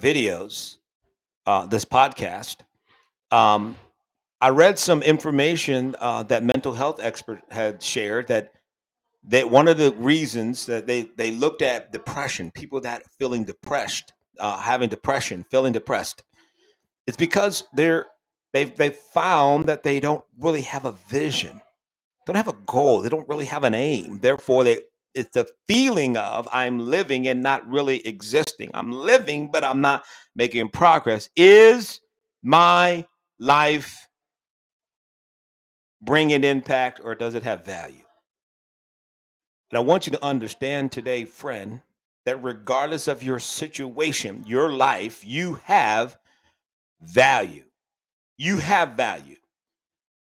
videos, 0.00 0.76
uh, 1.46 1.66
this 1.66 1.84
podcast, 1.84 2.58
um, 3.30 3.76
I 4.40 4.48
read 4.48 4.78
some 4.78 5.02
information 5.02 5.94
uh, 5.98 6.22
that 6.24 6.42
mental 6.42 6.72
health 6.72 7.00
expert 7.02 7.42
had 7.50 7.82
shared 7.82 8.28
that 8.28 8.54
that 9.24 9.50
one 9.50 9.68
of 9.68 9.78
the 9.78 9.92
reasons 9.92 10.66
that 10.66 10.86
they 10.86 11.02
they 11.16 11.30
looked 11.30 11.62
at 11.62 11.92
depression, 11.92 12.50
people 12.50 12.80
that 12.80 13.02
feeling 13.18 13.44
depressed, 13.44 14.12
uh, 14.38 14.58
having 14.58 14.88
depression, 14.88 15.44
feeling 15.50 15.72
depressed, 15.72 16.22
it's 17.06 17.16
because 17.16 17.64
they're 17.74 18.06
they've 18.52 18.74
they 18.76 18.90
found 18.90 19.66
that 19.66 19.82
they 19.82 20.00
don't 20.00 20.24
really 20.38 20.62
have 20.62 20.84
a 20.84 20.92
vision, 21.08 21.60
don't 22.26 22.36
have 22.36 22.48
a 22.48 22.56
goal, 22.66 23.02
they 23.02 23.08
don't 23.08 23.28
really 23.28 23.44
have 23.44 23.64
an 23.64 23.74
aim. 23.74 24.18
Therefore, 24.20 24.64
they 24.64 24.80
it's 25.14 25.34
the 25.34 25.48
feeling 25.68 26.16
of 26.16 26.48
I'm 26.52 26.78
living 26.78 27.28
and 27.28 27.42
not 27.42 27.68
really 27.68 28.06
existing. 28.06 28.70
I'm 28.74 28.92
living, 28.92 29.50
but 29.50 29.64
I'm 29.64 29.80
not 29.80 30.04
making 30.34 30.68
progress. 30.70 31.28
Is 31.36 32.00
my 32.42 33.04
life 33.38 34.06
bringing 36.00 36.44
impact 36.44 37.00
or 37.02 37.14
does 37.14 37.34
it 37.34 37.42
have 37.42 37.64
value? 37.64 38.04
And 39.70 39.78
I 39.78 39.80
want 39.80 40.06
you 40.06 40.12
to 40.12 40.24
understand 40.24 40.90
today, 40.90 41.24
friend, 41.24 41.80
that 42.26 42.42
regardless 42.42 43.08
of 43.08 43.22
your 43.22 43.38
situation, 43.38 44.44
your 44.46 44.72
life, 44.72 45.24
you 45.24 45.60
have 45.64 46.18
value. 47.02 47.64
You 48.36 48.58
have 48.58 48.90
value. 48.90 49.36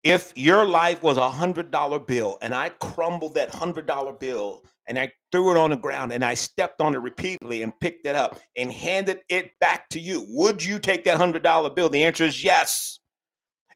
If 0.05 0.33
your 0.37 0.65
life 0.65 1.03
was 1.03 1.17
a 1.17 1.31
hundred 1.31 1.71
dollar 1.71 1.99
bill 1.99 2.39
and 2.43 2.55
I 2.55 2.71
crumbled 2.71 3.35
that 3.35 3.55
hundred 3.55 3.87
dollar 3.87 4.13
bill 4.13 4.65
and 4.87 4.99
I 4.99 5.13
threw 5.31 5.53
it 5.53 5.57
on 5.57 5.71
the 5.71 5.77
ground 5.77 6.13
and 6.13 6.25
I 6.25 6.35
stepped 6.35 6.81
on 6.81 6.95
it 6.95 6.99
repeatedly 6.99 7.63
and 7.63 7.79
picked 7.79 8.07
it 8.07 8.17
up 8.17 8.41
and 8.57 8.73
handed 8.73 9.21
it 9.29 9.53
back 9.61 9.89
to 9.91 10.01
you, 10.01 10.25
would 10.29 10.65
you 10.65 10.79
take 10.79 11.05
that 11.05 11.19
hundred 11.19 11.43
dollar 11.43 11.71
bill? 11.71 11.89
The 11.89 12.03
answer 12.03 12.25
is 12.25 12.43
yes. 12.43 12.99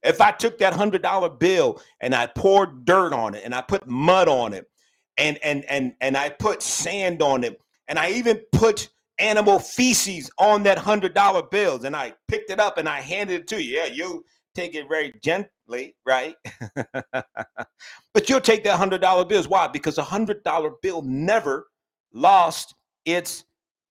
If 0.02 0.20
I 0.20 0.32
took 0.32 0.58
that 0.58 0.74
hundred 0.74 1.02
dollar 1.02 1.28
bill 1.28 1.80
and 2.00 2.14
I 2.14 2.26
poured 2.26 2.84
dirt 2.84 3.12
on 3.12 3.34
it 3.34 3.44
and 3.44 3.54
I 3.54 3.62
put 3.62 3.86
mud 3.86 4.28
on 4.28 4.52
it 4.52 4.68
and 5.18 5.38
and 5.42 5.64
and 5.66 5.94
and 6.00 6.16
I 6.16 6.30
put 6.30 6.62
sand 6.62 7.22
on 7.22 7.44
it, 7.44 7.60
and 7.88 7.98
I 7.98 8.10
even 8.10 8.40
put 8.52 8.88
animal 9.18 9.58
feces 9.58 10.30
on 10.38 10.62
that 10.64 10.78
hundred 10.78 11.14
dollar 11.14 11.42
bills, 11.42 11.84
and 11.84 11.96
I 11.96 12.14
picked 12.28 12.50
it 12.50 12.60
up 12.60 12.78
and 12.78 12.88
I 12.88 13.00
handed 13.00 13.42
it 13.42 13.46
to 13.48 13.62
you. 13.62 13.78
Yeah, 13.78 13.86
you 13.86 14.24
take 14.54 14.74
it 14.74 14.88
very 14.88 15.12
gently, 15.22 15.94
right? 16.04 16.34
but 17.12 18.28
you'll 18.28 18.40
take 18.40 18.64
that 18.64 18.76
hundred 18.76 19.00
dollar 19.00 19.24
bills. 19.24 19.48
Why? 19.48 19.68
Because 19.68 19.98
a 19.98 20.04
hundred 20.04 20.42
dollar 20.42 20.72
bill 20.82 21.02
never 21.02 21.66
lost 22.12 22.74
its 23.04 23.44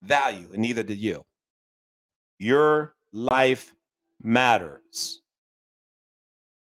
value, 0.04 0.48
and 0.54 0.62
neither 0.62 0.84
did 0.84 0.98
you. 0.98 1.24
Your 2.40 2.96
life 3.14 3.74
matters. 4.22 5.22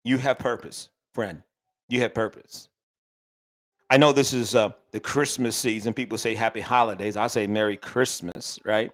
You 0.04 0.18
have 0.18 0.38
purpose, 0.38 0.90
friend. 1.14 1.42
You 1.88 2.00
have 2.02 2.12
purpose. 2.12 2.68
I 3.90 3.96
know 3.96 4.12
this 4.12 4.32
is 4.32 4.54
uh, 4.54 4.70
the 4.92 5.00
Christmas 5.00 5.56
season. 5.56 5.92
People 5.92 6.16
say 6.18 6.34
happy 6.34 6.60
holidays. 6.60 7.16
I 7.16 7.26
say 7.26 7.46
Merry 7.46 7.76
Christmas, 7.76 8.58
right? 8.64 8.90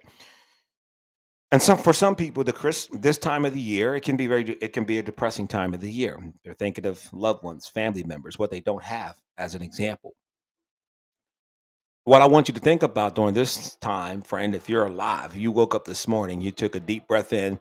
And 1.53 1.61
some 1.61 1.77
for 1.77 1.93
some 1.93 2.15
people, 2.15 2.43
the 2.43 2.53
Chris 2.53 2.87
this 2.93 3.17
time 3.17 3.45
of 3.45 3.53
the 3.53 3.61
year, 3.61 3.95
it 3.95 4.03
can 4.03 4.15
be 4.15 4.27
very 4.27 4.51
it 4.61 4.73
can 4.73 4.85
be 4.85 4.99
a 4.99 5.03
depressing 5.03 5.47
time 5.47 5.73
of 5.73 5.81
the 5.81 5.91
year. 5.91 6.17
They're 6.43 6.53
thinking 6.53 6.85
of 6.85 7.01
loved 7.13 7.43
ones, 7.43 7.67
family 7.67 8.03
members, 8.03 8.39
what 8.39 8.51
they 8.51 8.61
don't 8.61 8.83
have, 8.83 9.15
as 9.37 9.55
an 9.55 9.61
example. 9.61 10.13
What 12.03 12.21
I 12.21 12.25
want 12.25 12.47
you 12.47 12.53
to 12.53 12.59
think 12.59 12.83
about 12.83 13.15
during 13.15 13.33
this 13.33 13.75
time, 13.75 14.21
friend, 14.21 14.55
if 14.55 14.69
you're 14.69 14.87
alive, 14.87 15.35
you 15.35 15.51
woke 15.51 15.75
up 15.75 15.85
this 15.85 16.07
morning, 16.07 16.41
you 16.41 16.51
took 16.51 16.75
a 16.75 16.79
deep 16.79 17.07
breath 17.07 17.31
in, 17.31 17.59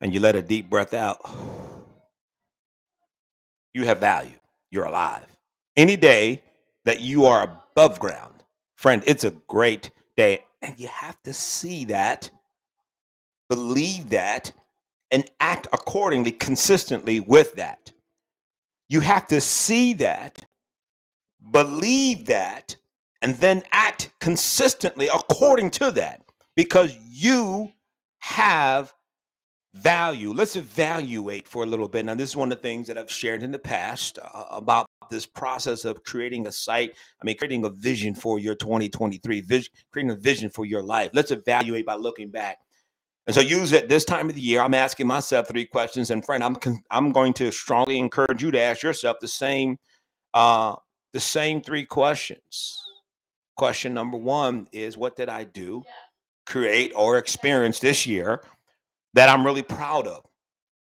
and 0.00 0.12
you 0.12 0.20
let 0.20 0.36
a 0.36 0.42
deep 0.42 0.68
breath 0.68 0.92
out. 0.92 1.18
You 3.72 3.86
have 3.86 4.00
value. 4.00 4.38
You're 4.70 4.84
alive 4.84 5.33
any 5.76 5.96
day 5.96 6.42
that 6.84 7.00
you 7.00 7.26
are 7.26 7.60
above 7.72 7.98
ground, 7.98 8.42
friend, 8.76 9.02
it's 9.06 9.24
a 9.24 9.30
great 9.48 9.90
day. 10.16 10.44
And 10.62 10.78
you 10.78 10.88
have 10.88 11.22
to 11.24 11.32
see 11.32 11.84
that, 11.86 12.30
believe 13.48 14.10
that, 14.10 14.52
and 15.10 15.30
act 15.40 15.66
accordingly 15.72 16.32
consistently 16.32 17.20
with 17.20 17.54
that. 17.54 17.92
You 18.88 19.00
have 19.00 19.26
to 19.28 19.40
see 19.40 19.94
that 19.94 20.44
believe 21.50 22.26
that, 22.26 22.76
and 23.22 23.36
then 23.36 23.62
act 23.72 24.10
consistently 24.20 25.08
according 25.08 25.70
to 25.70 25.90
that 25.92 26.22
because 26.56 26.96
you 27.08 27.72
have 28.18 28.92
value. 29.74 30.32
Let's 30.32 30.56
evaluate 30.56 31.48
for 31.48 31.64
a 31.64 31.66
little 31.66 31.88
bit. 31.88 32.04
Now, 32.04 32.14
this 32.14 32.30
is 32.30 32.36
one 32.36 32.50
of 32.52 32.58
the 32.58 32.62
things 32.62 32.86
that 32.86 32.96
I've 32.96 33.10
shared 33.10 33.42
in 33.42 33.50
the 33.50 33.58
past 33.58 34.18
uh, 34.18 34.44
about 34.50 34.86
this 35.10 35.26
process 35.26 35.84
of 35.84 36.02
creating 36.04 36.46
a 36.46 36.52
site. 36.52 36.94
I 37.20 37.24
mean, 37.24 37.36
creating 37.36 37.64
a 37.64 37.70
vision 37.70 38.14
for 38.14 38.38
your 38.38 38.54
2023 38.54 39.40
vision, 39.42 39.72
creating 39.92 40.12
a 40.12 40.16
vision 40.16 40.48
for 40.48 40.64
your 40.64 40.82
life. 40.82 41.10
Let's 41.12 41.32
evaluate 41.32 41.86
by 41.86 41.96
looking 41.96 42.30
back. 42.30 42.58
And 43.26 43.34
so, 43.34 43.40
use 43.40 43.72
it 43.72 43.88
this 43.88 44.04
time 44.04 44.28
of 44.28 44.34
the 44.34 44.40
year. 44.40 44.60
I'm 44.60 44.74
asking 44.74 45.06
myself 45.06 45.48
three 45.48 45.66
questions, 45.66 46.10
and 46.10 46.24
friend, 46.24 46.44
I'm 46.44 46.56
I'm 46.90 47.10
going 47.10 47.32
to 47.34 47.50
strongly 47.50 47.98
encourage 47.98 48.42
you 48.42 48.50
to 48.50 48.60
ask 48.60 48.82
yourself 48.82 49.16
the 49.20 49.28
same 49.28 49.78
uh, 50.34 50.76
the 51.12 51.20
same 51.20 51.60
three 51.62 51.84
questions. 51.84 52.80
Question 53.56 53.94
number 53.94 54.18
one 54.18 54.68
is, 54.72 54.98
what 54.98 55.16
did 55.16 55.28
I 55.28 55.44
do, 55.44 55.82
create, 56.44 56.92
or 56.94 57.18
experience 57.18 57.78
this 57.78 58.04
year 58.04 58.42
that 59.14 59.28
I'm 59.28 59.44
really 59.44 59.62
proud 59.62 60.06
of? 60.06 60.24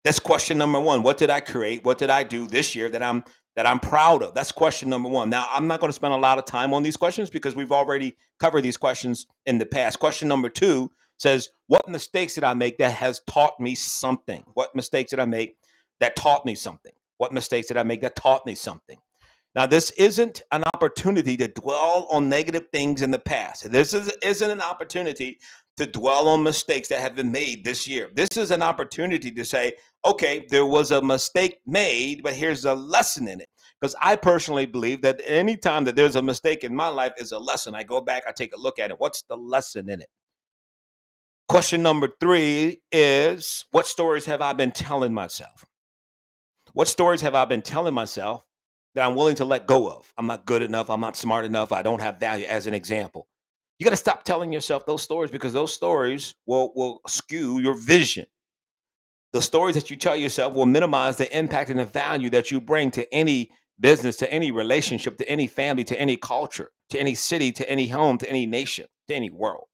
That's 0.04 0.20
question 0.20 0.58
number 0.58 0.80
one. 0.80 1.04
What 1.04 1.18
did 1.18 1.30
I 1.30 1.40
create? 1.40 1.84
What 1.84 1.98
did 1.98 2.10
I 2.10 2.24
do 2.24 2.48
this 2.48 2.75
year 2.75 2.90
that 2.90 3.04
I'm 3.04 3.24
that 3.56 3.68
I'm 3.68 3.80
proud 3.80 4.24
of? 4.24 4.34
That's 4.34 4.51
question 4.51 4.90
number 4.90 5.10
one. 5.10 5.30
Now, 5.30 5.48
I'm 5.51 5.68
not 5.68 5.80
going 5.80 5.90
to 5.90 5.96
spend 5.96 6.13
a 6.13 6.18
lot 6.18 6.40
of 6.40 6.46
time 6.46 6.74
on 6.74 6.82
these 6.82 6.98
questions 6.98 7.30
because 7.30 7.56
we've 7.56 7.72
already 7.72 8.16
covered 8.40 8.62
these 8.62 8.78
questions 8.78 9.28
in 9.46 9.58
the 9.58 9.66
past. 9.66 10.00
Question 10.00 10.28
number 10.28 10.50
two 10.50 10.92
says, 11.20 11.50
What 11.68 11.88
mistakes 11.88 12.34
did 12.34 12.44
I 12.44 12.54
make 12.54 12.78
that 12.80 12.94
has 12.94 13.22
taught 13.30 13.60
me 13.60 13.75
something? 13.75 14.44
What 14.54 14.75
mistakes 14.75 15.12
did 15.12 15.20
I 15.20 15.25
make 15.25 15.56
that 16.00 16.16
taught 16.16 16.46
me 16.46 16.56
something? 16.56 16.94
What 17.18 17.34
mistakes 17.34 17.68
did 17.68 17.78
I 17.78 17.84
make 17.84 18.01
that 18.01 18.16
taught 18.16 18.46
me 18.46 18.56
something? 18.56 18.98
Now, 19.54 19.66
this 19.66 19.92
isn't 19.92 20.42
an 20.51 20.63
opportunity 20.74 21.36
to 21.38 21.48
dwell 21.50 22.08
on 22.10 22.30
negative 22.30 22.68
things 22.72 23.01
in 23.01 23.12
the 23.12 23.20
past. 23.20 23.70
This 23.70 23.94
is, 23.94 24.12
isn't 24.24 24.50
an 24.50 24.62
opportunity 24.62 25.40
to 25.82 25.88
dwell 25.88 26.28
on 26.28 26.44
mistakes 26.44 26.88
that 26.90 27.02
have 27.02 27.16
been 27.16 27.32
made 27.32 27.66
this 27.66 27.88
year. 27.88 28.10
This 28.14 28.38
is 28.38 28.52
an 28.52 28.62
opportunity 28.62 29.32
to 29.32 29.44
say, 29.44 29.74
okay, 30.06 30.46
there 30.50 30.66
was 30.66 30.92
a 30.92 31.02
mistake 31.02 31.58
made, 31.66 32.24
but 32.24 32.34
here's 32.34 32.66
a 32.66 32.74
lesson 32.74 33.28
in 33.28 33.42
it. 33.42 33.50
Because 33.80 33.96
I 34.00 34.16
personally 34.16 34.68
believe 34.68 35.02
that 35.02 35.22
anytime 35.26 35.84
that 35.86 35.96
there's 35.96 36.16
a 36.16 36.22
mistake 36.22 36.64
in 36.64 36.76
my 36.76 36.88
life 36.88 37.14
is 37.18 37.32
a 37.32 37.40
lesson. 37.40 37.74
I 37.74 37.82
go 37.82 38.00
back, 38.00 38.24
I 38.28 38.32
take 38.32 38.54
a 38.56 38.60
look 38.60 38.78
at 38.78 38.92
it. 38.92 39.00
What's 39.00 39.24
the 39.24 39.36
lesson 39.36 39.90
in 39.90 40.02
it? 40.02 40.10
Question 41.50 41.82
number 41.82 42.10
three 42.20 42.82
is 42.92 43.66
what 43.72 43.88
stories 43.88 44.26
have 44.26 44.42
I 44.42 44.54
been 44.54 44.72
telling 44.72 45.14
myself? 45.14 45.66
What 46.74 46.88
stories 46.88 47.22
have 47.22 47.36
I 47.36 47.46
been 47.46 47.64
telling 47.64 47.96
myself 47.96 48.46
that 48.96 49.08
I'm 49.08 49.16
willing 49.16 49.36
to 49.36 49.46
let 49.46 49.68
go 49.68 49.90
of. 49.90 50.12
I'm 50.18 50.28
not 50.28 50.46
good 50.46 50.62
enough. 50.62 50.90
I'm 50.90 51.00
not 51.00 51.16
smart 51.16 51.46
enough. 51.46 51.72
I 51.72 51.82
don't 51.82 52.02
have 52.02 52.20
value 52.20 52.46
as 52.46 52.68
an 52.68 52.74
example. 52.74 53.28
You 53.82 53.86
got 53.86 53.90
to 53.90 53.98
stop 53.98 54.24
telling 54.24 54.54
yourself 54.54 54.86
those 54.86 55.02
stories 55.02 55.32
because 55.32 55.54
those 55.54 55.74
stories 55.74 56.36
will, 56.46 56.72
will 56.76 57.02
skew 57.08 57.58
your 57.58 57.74
vision. 57.74 58.28
The 59.34 59.42
stories 59.42 59.74
that 59.74 59.90
you 59.90 59.96
tell 59.96 60.16
yourself 60.16 60.54
will 60.54 60.68
minimize 60.68 61.18
the 61.18 61.36
impact 61.36 61.72
and 61.72 61.80
the 61.80 61.86
value 61.86 62.30
that 62.30 62.52
you 62.52 62.62
bring 62.62 62.92
to 62.92 63.12
any 63.12 63.50
business, 63.80 64.18
to 64.18 64.32
any 64.32 64.52
relationship, 64.52 65.18
to 65.18 65.28
any 65.28 65.48
family, 65.48 65.84
to 65.86 66.00
any 66.00 66.16
culture, 66.16 66.70
to 66.92 67.00
any 67.00 67.16
city, 67.16 67.52
to 67.54 67.68
any 67.68 67.88
home, 67.88 68.20
to 68.20 68.30
any 68.30 68.46
nation, 68.46 68.86
to 69.08 69.16
any 69.16 69.32
world. 69.32 69.66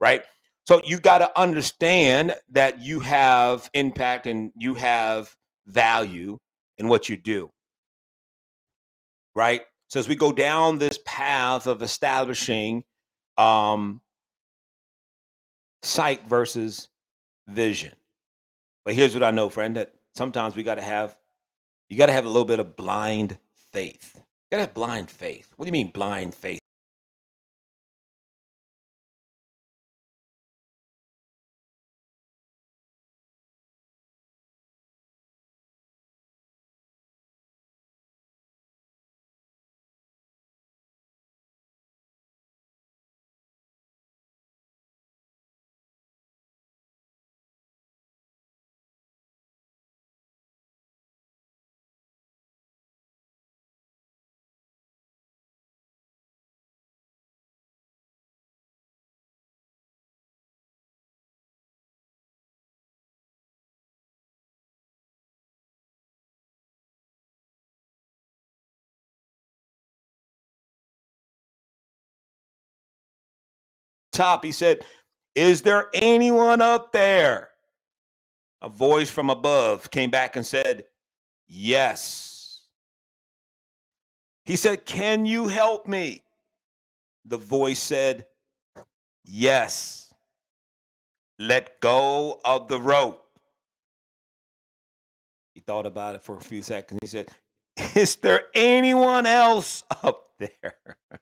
Right. 0.00 0.22
So 0.66 0.80
you 0.86 0.98
got 0.98 1.18
to 1.18 1.38
understand 1.38 2.34
that 2.52 2.80
you 2.80 3.00
have 3.00 3.68
impact 3.74 4.26
and 4.26 4.50
you 4.56 4.72
have 4.76 5.36
value 5.66 6.38
in 6.78 6.88
what 6.88 7.10
you 7.10 7.18
do 7.18 7.50
right? 9.34 9.62
So 9.88 10.00
as 10.00 10.08
we 10.08 10.16
go 10.16 10.32
down 10.32 10.78
this 10.78 10.98
path 11.04 11.66
of 11.66 11.82
establishing 11.82 12.84
um, 13.38 14.00
sight 15.82 16.26
versus 16.28 16.88
vision. 17.48 17.92
But 18.84 18.94
here's 18.94 19.14
what 19.14 19.22
I 19.22 19.30
know, 19.30 19.48
friend, 19.48 19.76
that 19.76 19.94
sometimes 20.14 20.56
we 20.56 20.62
got 20.62 20.76
to 20.76 20.82
have, 20.82 21.16
you 21.88 21.96
got 21.96 22.06
to 22.06 22.12
have 22.12 22.24
a 22.24 22.28
little 22.28 22.44
bit 22.44 22.60
of 22.60 22.76
blind 22.76 23.38
faith. 23.72 24.12
You 24.16 24.22
got 24.52 24.56
to 24.58 24.62
have 24.62 24.74
blind 24.74 25.10
faith. 25.10 25.52
What 25.56 25.64
do 25.64 25.68
you 25.68 25.72
mean 25.72 25.90
blind 25.92 26.34
faith? 26.34 26.61
Top. 74.12 74.44
He 74.44 74.52
said, 74.52 74.84
Is 75.34 75.62
there 75.62 75.88
anyone 75.94 76.60
up 76.60 76.92
there? 76.92 77.48
A 78.60 78.68
voice 78.68 79.10
from 79.10 79.30
above 79.30 79.90
came 79.90 80.10
back 80.10 80.36
and 80.36 80.46
said, 80.46 80.84
Yes. 81.48 82.60
He 84.44 84.56
said, 84.56 84.84
Can 84.84 85.26
you 85.26 85.48
help 85.48 85.86
me? 85.86 86.22
The 87.24 87.38
voice 87.38 87.80
said, 87.80 88.26
Yes. 89.24 90.12
Let 91.38 91.80
go 91.80 92.40
of 92.44 92.68
the 92.68 92.80
rope. 92.80 93.24
He 95.54 95.60
thought 95.60 95.86
about 95.86 96.14
it 96.14 96.22
for 96.22 96.36
a 96.36 96.40
few 96.40 96.62
seconds. 96.62 97.00
He 97.02 97.08
said, 97.08 97.28
Is 97.94 98.16
there 98.16 98.44
anyone 98.54 99.26
else 99.26 99.82
up 100.02 100.28
there? 100.38 100.76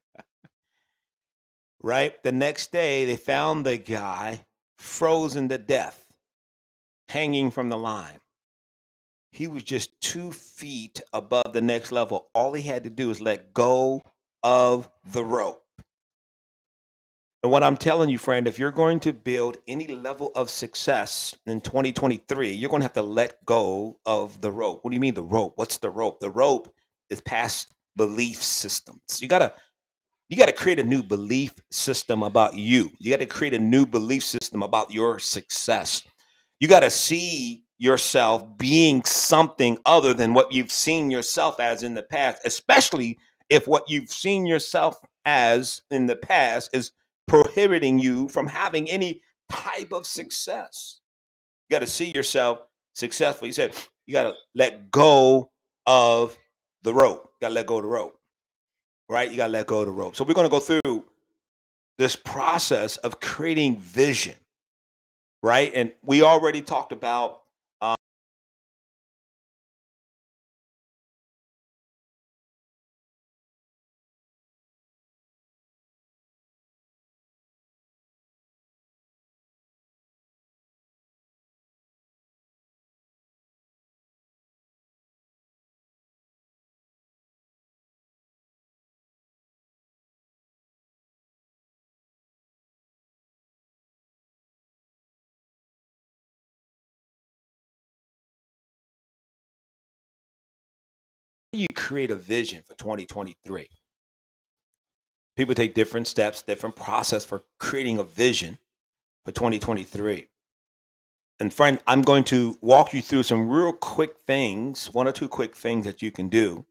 right? 1.82 2.22
The 2.22 2.32
next 2.32 2.72
day, 2.72 3.04
they 3.04 3.16
found 3.16 3.64
the 3.64 3.76
guy 3.78 4.44
frozen 4.78 5.48
to 5.48 5.58
death, 5.58 6.04
hanging 7.08 7.50
from 7.50 7.68
the 7.68 7.78
line. 7.78 8.20
He 9.32 9.46
was 9.46 9.62
just 9.62 10.00
two 10.00 10.32
feet 10.32 11.00
above 11.12 11.52
the 11.52 11.60
next 11.60 11.92
level. 11.92 12.28
All 12.34 12.52
he 12.52 12.62
had 12.62 12.84
to 12.84 12.90
do 12.90 13.10
is 13.10 13.20
let 13.20 13.54
go 13.54 14.02
of 14.42 14.88
the 15.12 15.24
rope. 15.24 15.62
And 17.42 17.50
what 17.50 17.62
I'm 17.62 17.76
telling 17.76 18.10
you, 18.10 18.18
friend, 18.18 18.46
if 18.46 18.58
you're 18.58 18.70
going 18.70 19.00
to 19.00 19.14
build 19.14 19.56
any 19.66 19.86
level 19.86 20.30
of 20.34 20.50
success 20.50 21.34
in 21.46 21.62
2023, 21.62 22.52
you're 22.52 22.68
going 22.68 22.80
to 22.80 22.84
have 22.84 22.92
to 22.94 23.02
let 23.02 23.42
go 23.46 23.98
of 24.04 24.40
the 24.42 24.52
rope. 24.52 24.84
What 24.84 24.90
do 24.90 24.94
you 24.94 25.00
mean 25.00 25.14
the 25.14 25.22
rope? 25.22 25.54
What's 25.56 25.78
the 25.78 25.88
rope? 25.88 26.20
The 26.20 26.30
rope 26.30 26.74
is 27.08 27.22
past 27.22 27.72
belief 27.96 28.42
systems. 28.42 29.00
You 29.20 29.28
got 29.28 29.38
to 29.38 29.54
you 30.30 30.36
got 30.36 30.46
to 30.46 30.52
create 30.52 30.78
a 30.78 30.84
new 30.84 31.02
belief 31.02 31.52
system 31.72 32.22
about 32.22 32.54
you. 32.54 32.88
You 33.00 33.10
got 33.10 33.18
to 33.18 33.26
create 33.26 33.52
a 33.52 33.58
new 33.58 33.84
belief 33.84 34.22
system 34.22 34.62
about 34.62 34.92
your 34.92 35.18
success. 35.18 36.04
You 36.60 36.68
got 36.68 36.80
to 36.80 36.90
see 36.90 37.64
yourself 37.78 38.56
being 38.56 39.02
something 39.02 39.76
other 39.86 40.14
than 40.14 40.32
what 40.32 40.52
you've 40.52 40.70
seen 40.70 41.10
yourself 41.10 41.58
as 41.58 41.82
in 41.82 41.94
the 41.94 42.04
past, 42.04 42.42
especially 42.44 43.18
if 43.48 43.66
what 43.66 43.90
you've 43.90 44.08
seen 44.08 44.46
yourself 44.46 45.00
as 45.24 45.82
in 45.90 46.06
the 46.06 46.14
past 46.14 46.70
is 46.72 46.92
prohibiting 47.26 47.98
you 47.98 48.28
from 48.28 48.46
having 48.46 48.88
any 48.88 49.20
type 49.50 49.92
of 49.92 50.06
success. 50.06 51.00
You 51.68 51.74
got 51.74 51.80
to 51.80 51.88
see 51.88 52.12
yourself 52.12 52.60
successful. 52.94 53.46
He 53.46 53.52
said, 53.52 53.74
you 54.06 54.12
got 54.12 54.24
to 54.24 54.34
let 54.54 54.92
go 54.92 55.50
of 55.86 56.38
the 56.84 56.94
rope. 56.94 57.32
You 57.40 57.46
got 57.46 57.48
to 57.48 57.54
let 57.54 57.66
go 57.66 57.78
of 57.78 57.82
the 57.82 57.88
rope 57.88 58.19
right? 59.10 59.28
You 59.30 59.36
got 59.36 59.48
to 59.48 59.52
let 59.52 59.66
go 59.66 59.80
of 59.80 59.86
the 59.86 59.92
rope. 59.92 60.14
So 60.14 60.24
we're 60.24 60.34
going 60.34 60.48
to 60.48 60.50
go 60.50 60.60
through 60.60 61.04
this 61.98 62.14
process 62.14 62.96
of 62.98 63.20
creating 63.20 63.78
vision, 63.78 64.36
right? 65.42 65.72
And 65.74 65.92
we 66.02 66.22
already 66.22 66.62
talked 66.62 66.92
about 66.92 67.39
you 101.60 101.68
create 101.74 102.10
a 102.10 102.16
vision 102.16 102.62
for 102.66 102.74
2023? 102.74 103.68
People 105.36 105.54
take 105.54 105.74
different 105.74 106.06
steps, 106.06 106.42
different 106.42 106.76
process 106.76 107.24
for 107.24 107.44
creating 107.58 107.98
a 107.98 108.04
vision 108.04 108.58
for 109.24 109.32
2023. 109.32 110.26
And 111.40 111.52
friend, 111.52 111.78
I'm 111.86 112.02
going 112.02 112.24
to 112.24 112.58
walk 112.60 112.92
you 112.92 113.00
through 113.00 113.22
some 113.22 113.48
real 113.48 113.72
quick 113.72 114.16
things, 114.26 114.92
one 114.92 115.08
or 115.08 115.12
two 115.12 115.28
quick 115.28 115.56
things 115.56 115.86
that 115.86 116.02
you 116.02 116.10
can 116.10 116.28
do. 116.28 116.66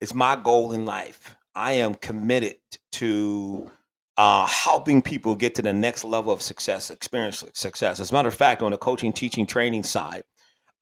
It's 0.00 0.14
my 0.14 0.34
goal 0.34 0.72
in 0.72 0.84
life. 0.84 1.36
I 1.54 1.72
am 1.72 1.94
committed 1.94 2.56
to 2.92 3.70
uh, 4.16 4.46
helping 4.46 5.00
people 5.00 5.34
get 5.34 5.54
to 5.54 5.62
the 5.62 5.72
next 5.72 6.04
level 6.04 6.32
of 6.32 6.42
success, 6.42 6.90
experience 6.90 7.44
success. 7.54 8.00
As 8.00 8.10
a 8.10 8.14
matter 8.14 8.28
of 8.28 8.34
fact, 8.34 8.62
on 8.62 8.72
the 8.72 8.78
coaching, 8.78 9.12
teaching, 9.12 9.46
training 9.46 9.84
side, 9.84 10.24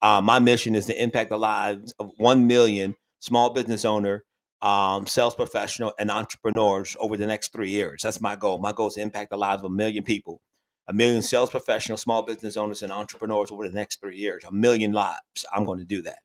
uh, 0.01 0.21
my 0.21 0.39
mission 0.39 0.73
is 0.73 0.85
to 0.87 1.01
impact 1.01 1.29
the 1.29 1.37
lives 1.37 1.93
of 1.99 2.11
1 2.17 2.47
million 2.47 2.95
small 3.19 3.51
business 3.51 3.85
owner, 3.85 4.23
um, 4.61 5.07
sales 5.07 5.35
professional, 5.35 5.93
and 5.99 6.11
entrepreneurs 6.11 6.95
over 6.99 7.17
the 7.17 7.27
next 7.27 7.53
three 7.53 7.69
years. 7.69 8.01
That's 8.01 8.21
my 8.21 8.35
goal. 8.35 8.57
My 8.57 8.71
goal 8.71 8.87
is 8.87 8.95
to 8.95 9.01
impact 9.01 9.31
the 9.31 9.37
lives 9.37 9.61
of 9.61 9.65
a 9.65 9.73
million 9.73 10.03
people, 10.03 10.41
a 10.87 10.93
million 10.93 11.21
sales 11.21 11.49
professionals, 11.49 12.01
small 12.01 12.23
business 12.23 12.57
owners, 12.57 12.83
and 12.83 12.91
entrepreneurs 12.91 13.51
over 13.51 13.67
the 13.67 13.75
next 13.75 14.01
three 14.01 14.17
years. 14.17 14.43
A 14.45 14.51
million 14.51 14.91
lives. 14.91 15.45
I'm 15.53 15.65
going 15.65 15.79
to 15.79 15.85
do 15.85 16.01
that. 16.03 16.19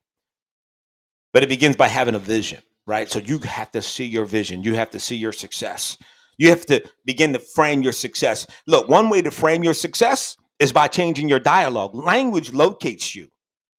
But 1.32 1.42
it 1.42 1.48
begins 1.48 1.76
by 1.76 1.88
having 1.88 2.14
a 2.14 2.18
vision, 2.20 2.62
right? 2.86 3.10
So 3.10 3.18
you 3.18 3.38
have 3.40 3.70
to 3.72 3.82
see 3.82 4.04
your 4.04 4.24
vision. 4.24 4.62
You 4.62 4.74
have 4.74 4.90
to 4.90 5.00
see 5.00 5.16
your 5.16 5.32
success. 5.32 5.98
You 6.38 6.48
have 6.48 6.66
to 6.66 6.82
begin 7.04 7.32
to 7.32 7.38
frame 7.38 7.82
your 7.82 7.92
success. 7.92 8.46
Look, 8.66 8.88
one 8.88 9.08
way 9.08 9.22
to 9.22 9.30
frame 9.30 9.62
your 9.62 9.74
success 9.74 10.36
is 10.58 10.72
by 10.72 10.88
changing 10.88 11.28
your 11.28 11.40
dialogue. 11.40 11.94
Language 11.94 12.52
locates 12.52 13.14
you. 13.14 13.28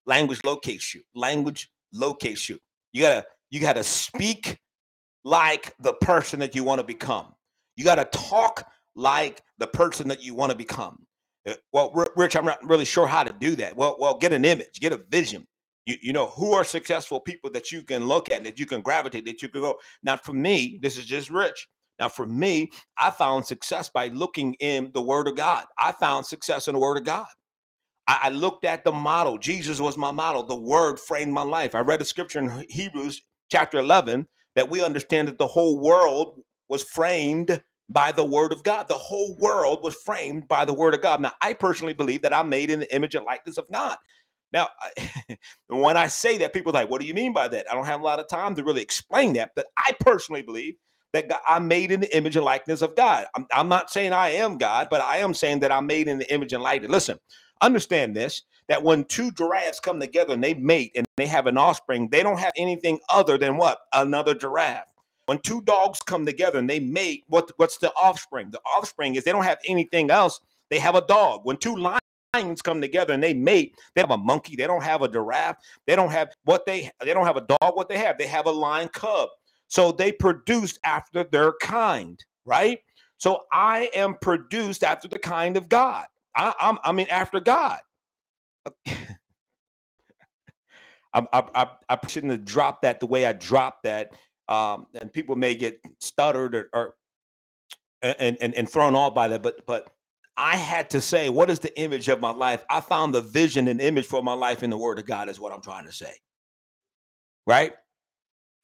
Language 0.05 0.39
locates 0.43 0.93
you. 0.93 1.01
Language 1.15 1.69
locates 1.93 2.49
you. 2.49 2.59
You 2.95 3.01
gotta 3.01 3.25
you 3.51 3.59
gotta 3.59 3.83
speak 3.83 4.57
like 5.25 5.75
the 5.81 5.91
person 5.95 6.39
that 6.39 6.55
you 6.55 6.63
want 6.63 6.79
to 6.79 6.87
become. 6.87 7.33
You 7.75 7.83
gotta 7.83 8.05
talk 8.05 8.65
like 8.95 9.43
the 9.57 9.67
person 9.67 10.07
that 10.07 10.23
you 10.23 10.33
want 10.33 10.53
to 10.53 10.57
become. 10.57 11.05
Uh, 11.45 11.55
well, 11.73 11.91
Rich, 12.15 12.37
I'm 12.37 12.45
not 12.45 12.65
really 12.65 12.85
sure 12.85 13.05
how 13.05 13.25
to 13.25 13.35
do 13.37 13.57
that. 13.57 13.75
Well, 13.75 13.97
well, 13.99 14.17
get 14.17 14.31
an 14.31 14.45
image, 14.45 14.79
get 14.79 14.93
a 14.93 15.01
vision. 15.09 15.45
You, 15.85 15.97
you 16.01 16.13
know 16.13 16.27
who 16.27 16.53
are 16.53 16.63
successful 16.63 17.19
people 17.19 17.49
that 17.49 17.69
you 17.69 17.83
can 17.83 18.07
look 18.07 18.31
at, 18.31 18.45
that 18.45 18.57
you 18.61 18.65
can 18.65 18.79
gravitate, 18.79 19.25
that 19.25 19.41
you 19.41 19.49
can 19.49 19.59
go. 19.59 19.75
Now, 20.01 20.15
for 20.15 20.31
me, 20.31 20.79
this 20.81 20.97
is 20.97 21.03
just 21.03 21.29
Rich. 21.29 21.67
Now, 21.99 22.07
for 22.07 22.25
me, 22.25 22.71
I 22.97 23.11
found 23.11 23.45
success 23.45 23.89
by 23.89 24.07
looking 24.07 24.53
in 24.61 24.91
the 24.93 25.01
Word 25.01 25.27
of 25.27 25.35
God. 25.35 25.65
I 25.77 25.91
found 25.91 26.25
success 26.25 26.69
in 26.69 26.75
the 26.75 26.79
Word 26.79 26.95
of 26.95 27.03
God. 27.03 27.27
I, 28.07 28.19
I 28.23 28.29
looked 28.29 28.65
at 28.65 28.83
the 28.83 28.91
model. 28.91 29.37
Jesus 29.37 29.79
was 29.79 29.97
my 29.97 30.11
model. 30.11 30.43
The 30.43 30.55
word 30.55 30.99
framed 30.99 31.33
my 31.33 31.43
life. 31.43 31.75
I 31.75 31.79
read 31.79 32.01
a 32.01 32.05
scripture 32.05 32.39
in 32.39 32.65
Hebrews 32.69 33.21
chapter 33.51 33.77
11 33.77 34.27
that 34.55 34.69
we 34.69 34.83
understand 34.83 35.27
that 35.27 35.37
the 35.37 35.47
whole 35.47 35.79
world 35.79 36.39
was 36.69 36.83
framed 36.83 37.61
by 37.89 38.11
the 38.11 38.25
word 38.25 38.51
of 38.51 38.63
God. 38.63 38.87
The 38.87 38.95
whole 38.95 39.35
world 39.37 39.83
was 39.83 39.95
framed 39.95 40.47
by 40.47 40.65
the 40.65 40.73
word 40.73 40.93
of 40.93 41.01
God. 41.01 41.21
Now, 41.21 41.33
I 41.41 41.53
personally 41.53 41.93
believe 41.93 42.21
that 42.23 42.33
I'm 42.33 42.49
made 42.49 42.69
in 42.69 42.79
the 42.79 42.95
image 42.95 43.15
and 43.15 43.25
likeness 43.25 43.57
of 43.57 43.69
God. 43.71 43.97
Now, 44.51 44.69
when 45.67 45.97
I 45.97 46.07
say 46.07 46.37
that, 46.39 46.53
people 46.53 46.71
are 46.71 46.81
like, 46.81 46.89
what 46.89 47.01
do 47.01 47.07
you 47.07 47.13
mean 47.13 47.33
by 47.33 47.47
that? 47.49 47.69
I 47.69 47.75
don't 47.75 47.85
have 47.85 48.01
a 48.01 48.03
lot 48.03 48.19
of 48.19 48.27
time 48.27 48.55
to 48.55 48.63
really 48.63 48.81
explain 48.81 49.33
that, 49.33 49.51
but 49.55 49.67
I 49.77 49.91
personally 49.99 50.41
believe 50.41 50.75
that 51.13 51.29
God, 51.29 51.39
I'm 51.47 51.67
made 51.67 51.91
in 51.91 52.01
the 52.01 52.15
image 52.15 52.35
and 52.35 52.45
likeness 52.45 52.81
of 52.81 52.95
God. 52.95 53.25
I'm, 53.35 53.45
I'm, 53.51 53.69
not 53.69 53.89
saying 53.89 54.13
I 54.13 54.29
am 54.31 54.57
God, 54.57 54.87
but 54.89 55.01
I 55.01 55.17
am 55.17 55.33
saying 55.33 55.59
that 55.59 55.71
I'm 55.71 55.85
made 55.87 56.07
in 56.07 56.17
the 56.17 56.33
image 56.33 56.53
and 56.53 56.63
likeness. 56.63 56.91
Listen, 56.91 57.19
Understand 57.61 58.15
this 58.15 58.43
that 58.67 58.81
when 58.83 59.05
two 59.05 59.31
giraffes 59.31 59.79
come 59.79 59.99
together 59.99 60.33
and 60.33 60.43
they 60.43 60.53
mate 60.55 60.91
and 60.95 61.05
they 61.17 61.27
have 61.27 61.47
an 61.47 61.57
offspring, 61.57 62.09
they 62.09 62.23
don't 62.23 62.39
have 62.39 62.53
anything 62.57 62.99
other 63.09 63.37
than 63.37 63.57
what? 63.57 63.79
Another 63.93 64.33
giraffe. 64.33 64.87
When 65.27 65.39
two 65.39 65.61
dogs 65.61 65.99
come 66.01 66.25
together 66.25 66.59
and 66.59 66.69
they 66.69 66.79
mate, 66.79 67.23
what, 67.27 67.51
what's 67.57 67.77
the 67.77 67.91
offspring? 67.93 68.51
The 68.51 68.61
offspring 68.65 69.15
is 69.15 69.23
they 69.23 69.31
don't 69.31 69.43
have 69.43 69.59
anything 69.65 70.11
else. 70.11 70.39
They 70.69 70.79
have 70.79 70.95
a 70.95 71.05
dog. 71.05 71.41
When 71.43 71.57
two 71.57 71.75
lions 71.75 72.61
come 72.61 72.81
together 72.81 73.13
and 73.13 73.23
they 73.23 73.33
mate, 73.33 73.75
they 73.93 74.01
have 74.01 74.11
a 74.11 74.17
monkey. 74.17 74.55
They 74.55 74.67
don't 74.67 74.83
have 74.83 75.01
a 75.01 75.07
giraffe. 75.07 75.57
They 75.87 75.95
don't 75.95 76.11
have 76.11 76.29
what 76.43 76.65
they 76.65 76.91
they 77.03 77.13
don't 77.13 77.25
have 77.25 77.37
a 77.37 77.41
dog. 77.41 77.75
What 77.75 77.89
they 77.89 77.97
have, 77.97 78.17
they 78.17 78.27
have 78.27 78.45
a 78.45 78.51
lion 78.51 78.89
cub. 78.89 79.29
So 79.67 79.91
they 79.91 80.11
produced 80.11 80.79
after 80.83 81.23
their 81.23 81.53
kind, 81.61 82.23
right? 82.45 82.79
So 83.17 83.43
I 83.51 83.89
am 83.95 84.15
produced 84.21 84.83
after 84.83 85.07
the 85.07 85.19
kind 85.19 85.57
of 85.57 85.69
God. 85.69 86.05
I, 86.35 86.53
am 86.59 86.79
I 86.83 86.91
mean, 86.91 87.07
after 87.09 87.39
God. 87.39 87.79
I, 91.13 91.23
I, 91.31 91.67
I, 91.87 92.07
shouldn't 92.07 92.31
have 92.31 92.43
dropped 92.43 92.81
that 92.81 92.99
the 92.99 93.05
way 93.05 93.25
I 93.25 93.31
dropped 93.33 93.83
that. 93.83 94.11
Um, 94.49 94.87
and 94.99 95.11
people 95.11 95.35
may 95.35 95.55
get 95.55 95.79
stuttered 95.99 96.53
or, 96.55 96.69
or 96.73 96.95
and, 98.01 98.37
and, 98.41 98.53
and 98.53 98.69
thrown 98.69 98.95
off 98.95 99.15
by 99.15 99.29
that. 99.29 99.41
But 99.41 99.65
but 99.65 99.87
I 100.35 100.57
had 100.57 100.89
to 100.89 101.01
say, 101.01 101.29
what 101.29 101.49
is 101.49 101.59
the 101.59 101.77
image 101.79 102.09
of 102.09 102.19
my 102.19 102.31
life? 102.31 102.65
I 102.69 102.81
found 102.81 103.13
the 103.13 103.21
vision 103.21 103.69
and 103.69 103.79
image 103.79 104.05
for 104.05 104.21
my 104.21 104.33
life 104.33 104.61
in 104.61 104.69
the 104.69 104.77
Word 104.77 104.99
of 104.99 105.05
God, 105.05 105.29
is 105.29 105.39
what 105.39 105.53
I'm 105.53 105.61
trying 105.61 105.85
to 105.85 105.93
say. 105.93 106.13
Right? 107.47 107.73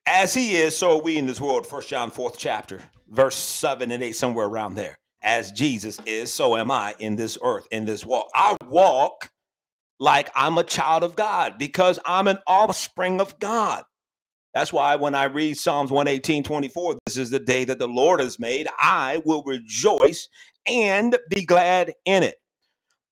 As 0.05 0.33
He 0.33 0.55
is, 0.57 0.75
so 0.75 0.97
are 0.97 1.01
we 1.01 1.17
in 1.17 1.25
this 1.25 1.39
world. 1.39 1.65
First 1.65 1.87
John, 1.87 2.11
fourth 2.11 2.37
chapter, 2.37 2.81
verse 3.09 3.35
seven 3.35 3.91
and 3.91 4.03
eight, 4.03 4.17
somewhere 4.17 4.47
around 4.47 4.75
there 4.75 4.97
as 5.21 5.51
Jesus 5.51 5.99
is, 6.05 6.33
so 6.33 6.57
am 6.57 6.71
I 6.71 6.95
in 6.99 7.15
this 7.15 7.37
earth, 7.43 7.67
in 7.71 7.85
this 7.85 8.05
walk. 8.05 8.29
I 8.33 8.57
walk 8.67 9.29
like 9.99 10.31
I'm 10.35 10.57
a 10.57 10.63
child 10.63 11.03
of 11.03 11.15
God 11.15 11.57
because 11.57 11.99
I'm 12.05 12.27
an 12.27 12.39
offspring 12.47 13.21
of 13.21 13.37
God. 13.39 13.83
That's 14.53 14.73
why 14.73 14.95
when 14.95 15.15
I 15.15 15.25
read 15.25 15.57
Psalms 15.57 15.91
118, 15.91 16.43
24, 16.43 16.97
this 17.05 17.17
is 17.17 17.29
the 17.29 17.39
day 17.39 17.63
that 17.65 17.79
the 17.79 17.87
Lord 17.87 18.19
has 18.19 18.39
made. 18.39 18.67
I 18.79 19.21
will 19.25 19.43
rejoice 19.43 20.27
and 20.67 21.17
be 21.29 21.45
glad 21.45 21.93
in 22.05 22.23
it. 22.23 22.35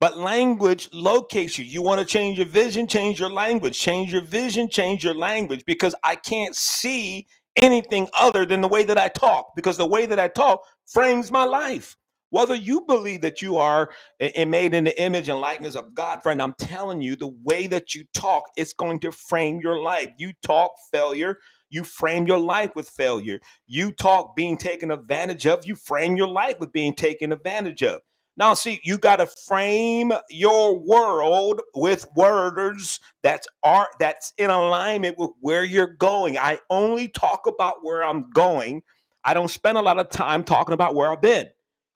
But 0.01 0.17
language 0.17 0.89
locates 0.93 1.57
you. 1.57 1.65
You 1.65 1.81
want 1.81 1.99
to 1.99 2.05
change 2.05 2.37
your 2.37 2.47
vision, 2.47 2.87
change 2.87 3.19
your 3.19 3.29
language, 3.29 3.77
change 3.77 4.11
your 4.13 4.21
vision, 4.21 4.69
change 4.69 5.03
your 5.03 5.13
language, 5.13 5.63
because 5.65 5.93
I 6.03 6.15
can't 6.15 6.55
see 6.55 7.27
anything 7.57 8.07
other 8.17 8.45
than 8.45 8.61
the 8.61 8.67
way 8.67 8.83
that 8.83 8.97
I 8.97 9.09
talk, 9.09 9.55
because 9.55 9.77
the 9.77 9.85
way 9.85 10.05
that 10.05 10.19
I 10.19 10.29
talk 10.29 10.61
frames 10.87 11.31
my 11.31 11.43
life. 11.43 11.97
Whether 12.31 12.55
you 12.55 12.81
believe 12.81 13.21
that 13.21 13.41
you 13.41 13.57
are 13.57 13.89
made 14.19 14.73
in 14.73 14.83
the 14.83 15.01
image 15.01 15.29
and 15.29 15.41
likeness 15.41 15.75
of 15.75 15.93
God, 15.95 16.21
friend, 16.21 16.41
I'm 16.41 16.53
telling 16.59 17.01
you, 17.01 17.15
the 17.15 17.33
way 17.43 17.67
that 17.67 17.95
you 17.95 18.05
talk, 18.13 18.43
it's 18.55 18.73
going 18.73 18.99
to 18.99 19.11
frame 19.11 19.59
your 19.61 19.79
life. 19.79 20.09
You 20.17 20.33
talk 20.43 20.71
failure, 20.91 21.39
you 21.71 21.83
frame 21.83 22.27
your 22.27 22.39
life 22.39 22.75
with 22.75 22.89
failure. 22.89 23.39
You 23.67 23.91
talk 23.91 24.35
being 24.35 24.57
taken 24.57 24.91
advantage 24.91 25.47
of, 25.47 25.65
you 25.65 25.75
frame 25.75 26.15
your 26.15 26.27
life 26.27 26.59
with 26.59 26.71
being 26.71 26.93
taken 26.93 27.31
advantage 27.31 27.83
of. 27.83 28.01
Now, 28.37 28.53
see, 28.53 28.79
you 28.83 28.97
got 28.97 29.17
to 29.17 29.27
frame 29.47 30.13
your 30.29 30.79
world 30.79 31.61
with 31.75 32.07
words 32.15 33.01
that's 33.21 33.47
are 33.63 33.89
that's 33.99 34.33
in 34.37 34.49
alignment 34.49 35.17
with 35.17 35.31
where 35.41 35.65
you're 35.65 35.95
going. 35.95 36.37
I 36.37 36.59
only 36.69 37.09
talk 37.09 37.47
about 37.47 37.83
where 37.83 38.03
I'm 38.03 38.29
going. 38.29 38.81
I 39.25 39.33
don't 39.33 39.49
spend 39.49 39.77
a 39.77 39.81
lot 39.81 39.99
of 39.99 40.09
time 40.09 40.45
talking 40.45 40.73
about 40.73 40.95
where 40.95 41.11
I've 41.11 41.21
been. 41.21 41.49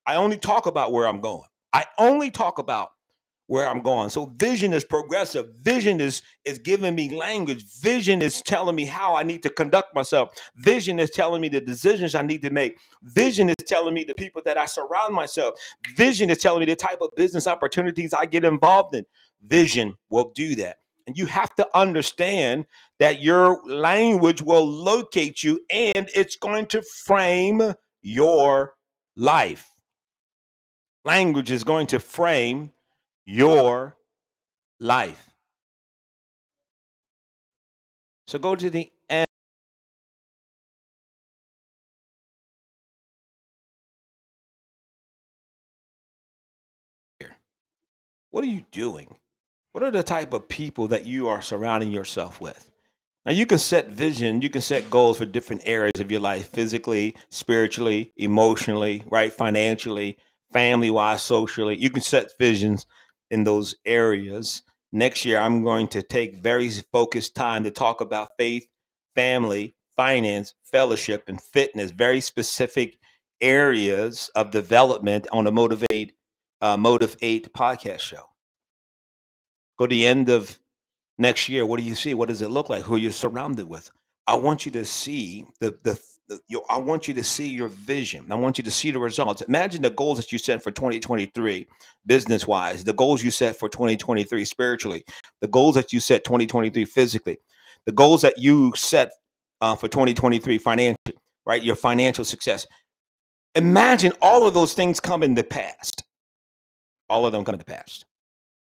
I 0.06 0.16
only 0.16 0.38
talk 0.38 0.66
about 0.66 0.92
where 0.92 1.08
I'm 1.08 1.22
going. 1.22 1.48
I 1.74 1.86
only 1.98 2.30
talk 2.30 2.60
about 2.60 2.90
where 3.48 3.68
I'm 3.68 3.82
going. 3.82 4.10
So 4.10 4.34
vision 4.38 4.74
is 4.74 4.86
progressive. 4.86 5.48
Vision 5.62 6.00
is 6.00 6.22
is 6.46 6.60
giving 6.60 6.96
me 6.96 7.16
language. 7.16 7.66
Vision 7.82 8.22
is 8.22 8.42
telling 8.42 8.76
me 8.76 8.86
how 8.86 9.16
I 9.16 9.24
need 9.24 9.44
to 9.44 9.50
conduct 9.50 9.94
myself. 9.94 10.30
Vision 10.56 11.00
is 11.00 11.10
telling 11.10 11.42
me 11.42 11.50
the 11.50 11.62
decisions 11.62 12.16
I 12.16 12.22
need 12.22 12.42
to 12.44 12.50
make. 12.50 12.78
Vision 13.04 13.50
is 13.50 13.56
telling 13.68 13.94
me 13.94 14.04
the 14.06 14.16
people 14.16 14.42
that 14.46 14.58
I 14.58 14.66
surround 14.66 15.14
myself. 15.14 15.60
Vision 15.96 16.30
is 16.30 16.38
telling 16.38 16.62
me 16.62 16.66
the 16.66 16.76
type 16.76 17.02
of 17.02 17.10
business 17.16 17.48
opportunities 17.48 18.14
I 18.14 18.26
get 18.26 18.46
involved 18.46 18.96
in. 18.96 19.06
Vision 19.46 19.96
will 20.10 20.32
do 20.34 20.56
that. 20.56 20.78
And 21.06 21.18
you 21.18 21.26
have 21.26 21.54
to 21.56 21.68
understand 21.78 22.66
that 23.00 23.22
your 23.22 23.62
language 23.66 24.42
will 24.42 24.66
locate 24.66 25.44
you 25.44 25.60
and 25.70 26.10
it's 26.16 26.38
going 26.38 26.68
to 26.68 26.82
frame 26.82 27.74
your 28.02 28.76
life 29.18 29.73
language 31.06 31.52
is 31.52 31.64
going 31.64 31.88
to 31.88 32.00
frame 32.00 32.72
your 33.26 33.96
life. 34.80 35.30
So 38.28 38.40
go 38.40 38.56
to 38.56 38.70
the 38.70 38.92
end. 39.10 39.28
What 48.32 48.44
are 48.44 48.48
you 48.48 48.66
doing? 48.72 49.16
What 49.74 49.84
are 49.84 49.92
the 49.92 50.02
type 50.02 50.34
of 50.34 50.48
people 50.48 50.88
that 50.88 51.06
you 51.06 51.28
are 51.28 51.42
surrounding 51.42 51.92
yourself 51.92 52.42
with? 52.42 52.68
Now, 53.26 53.32
you 53.32 53.46
can 53.46 53.60
set 53.60 53.90
vision, 53.90 54.42
you 54.42 54.50
can 54.50 54.62
set 54.62 54.90
goals 54.90 55.18
for 55.18 55.26
different 55.26 55.62
areas 55.66 56.00
of 56.00 56.12
your 56.12 56.20
life 56.20 56.50
physically, 56.50 57.16
spiritually, 57.30 58.12
emotionally, 58.18 59.04
right? 59.10 59.32
Financially, 59.32 60.18
family 60.54 60.92
wise, 60.92 61.22
socially. 61.22 61.78
You 61.78 61.90
can 61.90 62.02
set 62.02 62.32
visions 62.40 62.86
in 63.32 63.44
those 63.44 63.76
areas. 63.86 64.62
Next 64.92 65.26
year, 65.26 65.40
I'm 65.40 65.64
going 65.64 65.88
to 65.90 66.04
take 66.04 66.44
very 66.44 66.70
focused 66.92 67.36
time 67.36 67.64
to 67.64 67.72
talk 67.72 68.02
about 68.02 68.30
faith, 68.38 68.68
family, 69.16 69.76
finance, 69.98 70.54
fellowship, 70.64 71.24
and 71.28 71.42
fitness. 71.42 71.92
Very 71.92 72.22
specific 72.22 72.98
areas 73.42 74.30
of 74.36 74.52
development 74.52 75.28
on 75.32 75.46
the 75.46 75.52
Motivate 75.52 76.14
uh, 76.62 76.78
Motive 76.78 77.18
Eight 77.22 77.52
podcast 77.54 78.00
show. 78.00 78.24
Go 79.78 79.88
to 79.88 79.90
the 79.96 80.06
end 80.06 80.30
of 80.30 80.58
next 81.18 81.50
year. 81.50 81.66
What 81.66 81.80
do 81.80 81.86
you 81.86 81.96
see? 81.96 82.14
What 82.14 82.30
does 82.30 82.42
it 82.42 82.52
look 82.52 82.70
like? 82.70 82.84
Who 82.84 82.96
are 82.96 83.00
you're 83.00 83.12
surrounded 83.12 83.68
with? 83.68 83.92
I 84.28 84.36
want 84.36 84.66
you 84.66 84.72
to 84.74 84.86
see 84.86 85.46
the 85.60 85.78
the, 85.84 86.00
you, 86.48 86.64
I 86.70 86.78
want 86.78 87.08
you 87.08 87.14
to 87.16 87.24
see 87.24 87.48
your 87.48 87.68
vision. 87.68 88.26
I 88.32 88.36
want 88.36 88.58
you 88.58 88.64
to 88.64 88.72
see 88.72 88.92
the 88.92 89.00
results. 89.00 89.42
Imagine 89.42 89.82
the 89.82 89.90
goals 89.90 90.18
that 90.18 90.32
you 90.32 90.38
set 90.38 90.64
for 90.64 90.72
2023, 90.72 91.68
business 92.06 92.48
wise. 92.48 92.84
The 92.84 92.94
goals 92.94 93.24
you 93.24 93.32
set 93.32 93.58
for 93.58 93.70
2023 93.70 94.46
spiritually. 94.46 95.04
The 95.42 95.48
goals 95.48 95.76
that 95.76 95.92
you 95.92 96.00
set 96.00 96.24
2023 96.24 96.86
physically. 96.86 97.38
The 97.86 97.92
goals 97.92 98.22
that 98.22 98.38
you 98.38 98.74
set 98.76 99.12
uh, 99.62 99.76
for 99.76 99.88
2023 99.88 100.58
financially. 100.58 101.18
Right, 101.46 101.62
your 101.62 101.76
financial 101.76 102.24
success. 102.24 102.66
Imagine 103.56 104.14
all 104.22 104.48
of 104.48 104.54
those 104.54 104.74
things 104.74 105.00
come 105.00 105.24
in 105.24 105.34
the 105.34 105.44
past. 105.44 106.04
All 107.10 107.26
of 107.26 107.34
them 107.34 107.44
come 107.44 107.56
in 107.56 107.60
the 107.60 107.66
past. 107.66 108.06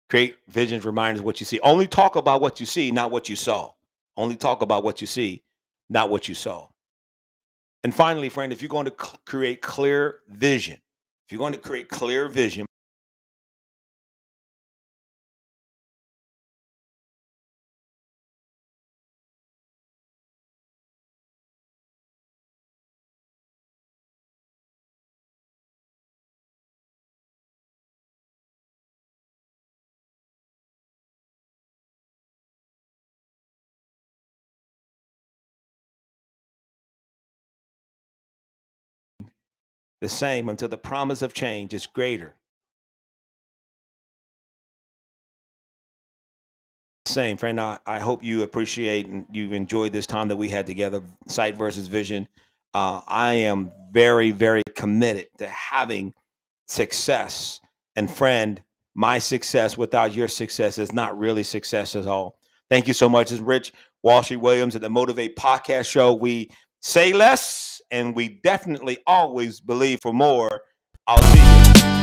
Create 0.10 0.38
visions, 0.48 0.84
reminders, 0.84 1.22
what 1.22 1.39
you 1.39 1.46
see. 1.46 1.60
Only 1.62 1.88
talk 1.88 2.16
about 2.16 2.42
what 2.42 2.60
you 2.60 2.66
see, 2.66 2.92
not 2.92 3.12
what 3.12 3.30
you 3.30 3.36
saw. 3.36 3.72
Only 4.18 4.36
talk 4.36 4.63
about 4.63 4.84
what 4.84 5.02
you 5.02 5.08
see, 5.08 5.44
not 5.89 6.10
what 6.10 6.28
you 6.28 6.36
saw. 6.36 6.68
And 7.84 7.93
finally, 7.93 8.30
friend, 8.30 8.54
if 8.54 8.62
you're 8.62 8.69
going 8.69 8.86
to 8.86 8.91
create 9.26 9.62
clear 9.62 10.19
vision, 10.30 10.76
if 11.26 11.32
you're 11.32 11.39
going 11.39 11.54
to 11.54 11.60
create 11.60 11.89
clear 11.89 12.30
vision, 12.30 12.65
the 40.04 40.10
same 40.10 40.50
until 40.50 40.68
the 40.68 40.78
promise 40.78 41.22
of 41.22 41.34
change 41.34 41.74
is 41.74 41.86
greater. 41.86 42.36
Same, 47.06 47.38
friend. 47.38 47.60
I, 47.60 47.80
I 47.86 48.00
hope 48.00 48.22
you 48.22 48.44
appreciate 48.44 49.08
and 49.08 49.26
you've 49.32 49.54
enjoyed 49.54 49.94
this 49.94 50.06
time 50.06 50.28
that 50.28 50.36
we 50.36 50.50
had 50.50 50.68
together, 50.68 51.02
sight 51.28 51.56
versus 51.56 51.88
vision. 51.88 52.28
Uh, 52.74 53.00
I 53.08 53.36
am 53.36 53.72
very, 53.92 54.32
very 54.32 54.63
committed 54.76 55.28
to 55.38 55.48
having 55.48 56.13
success. 56.68 57.62
And 57.96 58.12
friend, 58.12 58.62
my 58.96 59.20
success 59.20 59.78
without 59.78 60.13
your 60.13 60.28
success 60.28 60.78
is 60.80 60.92
not 60.92 61.18
really 61.18 61.44
success 61.44 61.96
at 61.96 62.08
all. 62.08 62.36
Thank 62.70 62.89
you 62.89 62.94
so 62.94 63.08
much. 63.08 63.32
It's 63.32 63.39
Rich 63.39 63.72
Street 64.24 64.38
Williams 64.38 64.76
at 64.76 64.82
the 64.82 64.89
Motivate 64.89 65.38
Podcast 65.38 65.89
Show. 65.89 66.13
We 66.13 66.52
say 66.82 67.13
less 67.13 67.72
and 67.93 68.15
we 68.15 68.27
definitely 68.27 68.97
always 69.06 69.60
believe 69.62 69.99
for 70.01 70.12
more. 70.12 70.63
I'll 71.06 71.21
see 71.21 71.97
you. 71.97 72.03